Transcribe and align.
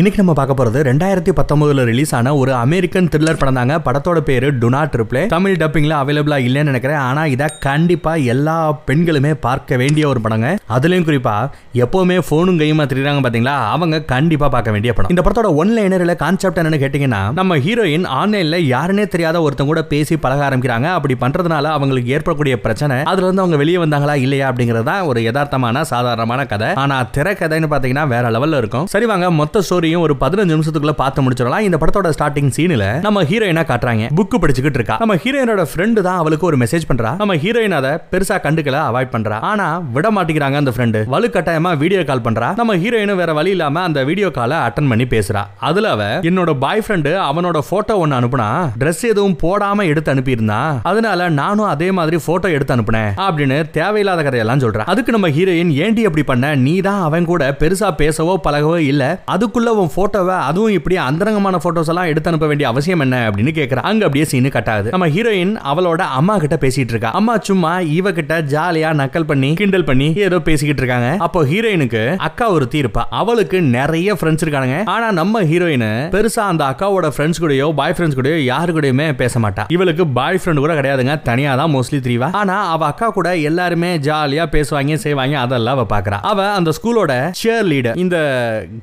இன்னைக்கு 0.00 0.20
நம்ம 0.20 0.34
பார்க்க 0.36 0.54
போறது 0.58 0.82
ரெண்டாயிரத்தி 0.88 1.32
பத்தொன்பதுல 1.38 1.82
ரிலீஸ் 1.88 2.12
ஆன 2.18 2.30
ஒரு 2.42 2.52
அமெரிக்கன் 2.60 3.08
த்ரில்லர் 3.12 3.38
படம் 3.40 3.56
தாங்க 3.58 3.74
படத்தோட 3.86 4.20
பேரு 4.28 4.46
டுனாட் 4.60 4.92
ட்ரிப்ளே 4.92 5.22
தமிழ் 5.32 5.58
டப்பிங்ல 5.62 5.94
அவைலபிளா 6.02 6.36
இல்லைன்னு 6.46 6.70
நினைக்கிறேன். 6.70 7.00
ஆனா 7.08 7.22
இதை 7.32 7.46
கண்டிப்பா 7.66 8.12
எல்லா 8.34 8.54
பெண்களுமே 8.88 9.32
பார்க்க 9.46 9.78
வேண்டிய 9.82 10.04
ஒரு 10.12 10.20
படங்க. 10.26 10.50
அதுலயும் 10.76 11.06
குறிப்பா 11.08 11.34
எப்பவுமே 11.84 12.16
போனும் 12.30 12.60
கையுமா 12.62 12.86
திரிறாங்க 12.92 13.22
பாத்தீங்களா? 13.26 13.56
அவங்க 13.74 14.00
கண்டிப்பா 14.14 14.48
பார்க்க 14.54 14.74
வேண்டிய 14.76 14.94
படம். 14.94 15.12
இந்த 15.14 15.24
படத்தோட 15.26 15.50
ஒன் 15.64 15.74
லைனர்ல 15.78 16.14
கான்செப்ட் 16.24 16.60
என்னன்னு 16.62 16.80
கேட்டீங்கன்னா 16.84 17.20
நம்ம 17.40 17.58
ஹீரோயின் 17.66 18.06
ஆன்லைன்ல 18.20 18.62
யாருன்னே 18.74 19.06
தெரியாத 19.16 19.42
ஒருத்தங்க 19.48 19.72
கூட 19.72 19.82
பேசி 19.92 20.18
பழக 20.24 20.48
ஆரம்பிக்கிறாங்க. 20.48 20.88
அப்படி 21.00 21.16
பண்றதுனால 21.26 21.74
அவங்களுக்கு 21.80 22.14
ஏற்படக்கூடிய 22.16 22.56
பிரச்சனை 22.64 22.98
அதுல 23.12 23.26
இருந்து 23.28 23.44
அவங்க 23.44 23.60
வெளியே 23.64 23.82
வந்தாங்களா 23.84 24.16
இல்லையா 24.24 24.48
அப்படிங்கறது 24.52 24.90
தான் 24.92 25.04
ஒரு 25.12 25.26
யதார்த்தமான 25.28 25.84
சாதாரணமான 25.92 26.48
கதை. 26.54 26.72
ஆனா 26.86 26.98
திரைக்கதைன்னு 27.18 27.72
பாத்தீங்கன்னா 27.76 28.06
வேற 28.16 28.32
லெவல்ல 28.38 28.64
இருக்கும். 28.64 28.90
சரி 28.96 29.12
வாங்க 29.14 29.30
மொத்த 29.42 29.66
ஸ்டோரியும் 29.82 30.04
ஒரு 30.06 30.14
பதினஞ்சு 30.22 30.54
நிமிஷத்துக்குள்ள 30.54 30.92
பார்த்து 31.00 31.22
முடிச்சிடலாம். 31.24 31.64
இந்த 31.68 31.76
படத்தோட 31.82 32.08
ஸ்டார்டிங் 32.16 32.50
சீனில் 32.56 32.84
நம்ம 33.06 33.22
ஹீரோயினா 33.30 33.62
காட்டுறாங்க. 33.70 34.04
புக் 34.18 34.36
படிச்சுக்கிட்டு 34.42 34.78
இருக்கா. 34.80 34.96
நம்ம 35.02 35.14
ஹீரோயினோட 35.22 35.62
ஃப்ரெண்டு 35.70 36.00
தான் 36.06 36.18
அவளுக்கு 36.22 36.44
ஒரு 36.48 36.56
மெசேஜ் 36.62 36.84
பண்றா. 36.90 37.10
நம்ம 37.20 37.34
ஹீரோயின் 37.44 37.74
அதை 37.78 37.90
பெருசா 38.12 38.36
கண்டுக்கல 38.44 38.78
அவாய்ட் 38.88 39.10
பண்றா. 39.14 39.36
ஆனா 39.50 39.66
விட 39.94 40.10
மாட்டேங்கிறாங்க 40.16 40.58
அந்த 40.62 40.74
ஃப்ரெண்டு 40.76 41.00
வலுக்கட்டாயமா 41.14 41.72
வீடியோ 41.82 42.02
கால் 42.10 42.24
பண்றா. 42.26 42.50
நம்ம 42.60 42.76
ஹீரோயினும் 42.82 43.20
வேற 43.22 43.32
வழி 43.38 43.52
இல்லாம 43.56 43.82
அந்த 43.88 44.04
வீடியோ 44.10 44.30
காலை 44.38 44.58
அட்டன் 44.66 44.90
பண்ணி 44.92 45.06
பேசுறா. 45.14 45.42
அதுல 45.70 45.90
அவ 45.96 46.04
என்னோட 46.30 46.54
பாய் 46.66 46.84
ஃப்ரெண்டு 46.84 47.14
அவனோட 47.30 47.60
போட்டோ 47.70 47.96
ஒன்னு 48.04 48.18
அனுப்புனா 48.20 48.48
ட்ரெஸ் 48.82 49.04
எதுவும் 49.12 49.36
போடாம 49.44 49.88
எடுத்து 49.94 50.14
அனுப்பியிருந்தா 50.14 50.60
அதனால 50.92 51.28
நானும் 51.40 51.70
அதே 51.74 51.90
மாதிரி 52.00 52.20
போட்டோ 52.28 52.50
எடுத்து 52.58 52.76
அனுப்புனேன் 52.76 53.10
அப்படின்னு 53.26 53.58
தேவையில்லாத 53.80 54.22
கதையெல்லாம் 54.28 54.64
சொல்றா. 54.66 54.88
அதுக்கு 54.94 55.16
நம்ம 55.18 55.32
ஹீரோயின் 55.38 55.74
ஏண்டி 55.86 56.04
அப்படி 56.10 56.26
பண்ண? 56.32 56.54
நீ 56.68 56.76
தான் 56.90 57.02
அவன் 57.08 57.30
கூட 57.32 57.42
பெருசா 57.60 57.90
பேசவோ 58.00 58.36
பழகவோ 58.46 58.78
இல்ல. 58.92 59.02
அதுக்குள்ள 59.34 59.70
உன் 59.80 59.92
போட்டோவை 59.96 60.36
அதுவும் 60.48 60.74
இப்படி 60.78 60.96
அந்தரங்கமான 61.08 61.58
போட்டோஸ் 61.64 61.90
எல்லாம் 61.92 62.08
எடுத்து 62.10 62.30
அனுப்ப 62.30 62.46
வேண்டிய 62.50 62.68
அவசியம் 62.70 63.02
என்ன 63.04 63.16
அப்படின்னு 63.28 63.52
கேக்குறா. 63.58 63.82
அங்க 63.90 64.02
அப்படியே 64.06 64.26
சீனு 64.32 64.50
கட் 64.56 64.70
ஆகுது. 64.72 64.90
நம்ம 64.94 65.08
ஹீரோயின் 65.16 65.54
அவளோட 65.72 66.02
அம்மா 66.18 66.34
கிட்ட 66.44 66.56
பேசிட்டு 66.64 66.92
இருக்கா. 66.94 67.10
அம்மா 67.20 67.34
சும்மா 67.48 67.72
இவ 67.98 68.12
கிட்ட 68.18 68.40
ஜாலியா 68.54 68.90
நக்கல் 69.00 69.26
பண்ணி 69.30 69.50
கிண்டல் 69.60 69.86
பண்ணி 69.90 70.08
ஏதோ 70.26 70.38
பேசிக்கிட்டு 70.48 70.82
இருக்காங்க. 70.84 71.10
அப்போ 71.26 71.42
ஹீரோயினுக்கு 71.52 72.02
அக்கா 72.28 72.48
ஒரு 72.56 72.68
தீர்ப்பா 72.74 73.04
அவளுக்கு 73.20 73.60
நிறைய 73.76 74.16
ஃப்ரெண்ட்ஸ் 74.20 74.44
இருக்காங்க 74.46 74.76
ஆனா 74.94 75.10
நம்ம 75.20 75.42
ஹீரோயின் 75.52 75.88
பெருசா 76.14 76.44
அந்த 76.52 76.64
அக்காவோட 76.70 77.10
ஃப்ரெண்ட்ஸ் 77.16 77.42
கூடயோ 77.44 77.68
பாய் 77.80 77.94
ஃப்ரெண்ட்ஸ் 77.96 78.18
கூடயோ 78.20 78.38
யாரு 78.44 78.70
கூடயுமே 78.78 79.08
பேச 79.22 79.40
மாட்டா. 79.44 79.64
இவளுக்கு 79.76 80.06
பாய் 80.18 80.40
ஃப்ரெண்ட் 80.42 80.64
கூட 80.64 80.74
கிடையாதுங்க. 80.80 81.16
தனியா 81.30 81.54
தான் 81.62 81.74
மோஸ்ட்லி 81.74 82.00
தெரியவா 82.06 82.30
ஆனா 82.40 82.56
அவ 82.74 82.86
அக்கா 82.92 83.08
கூட 83.18 83.28
எல்லாருமே 83.50 83.92
ஜாலியா 84.08 84.46
பேசுவாங்க 84.56 84.98
செய்வாங்க 85.04 85.34
அதெல்லாம் 85.44 85.76
அவ 85.78 85.86
பாக்குறா. 85.94 86.18
அவ 86.30 86.48
அந்த 86.58 86.70
ஸ்கூலோட 86.78 87.12
சேர் 87.42 87.66
லீடர் 87.72 87.98
இந்த 88.04 88.16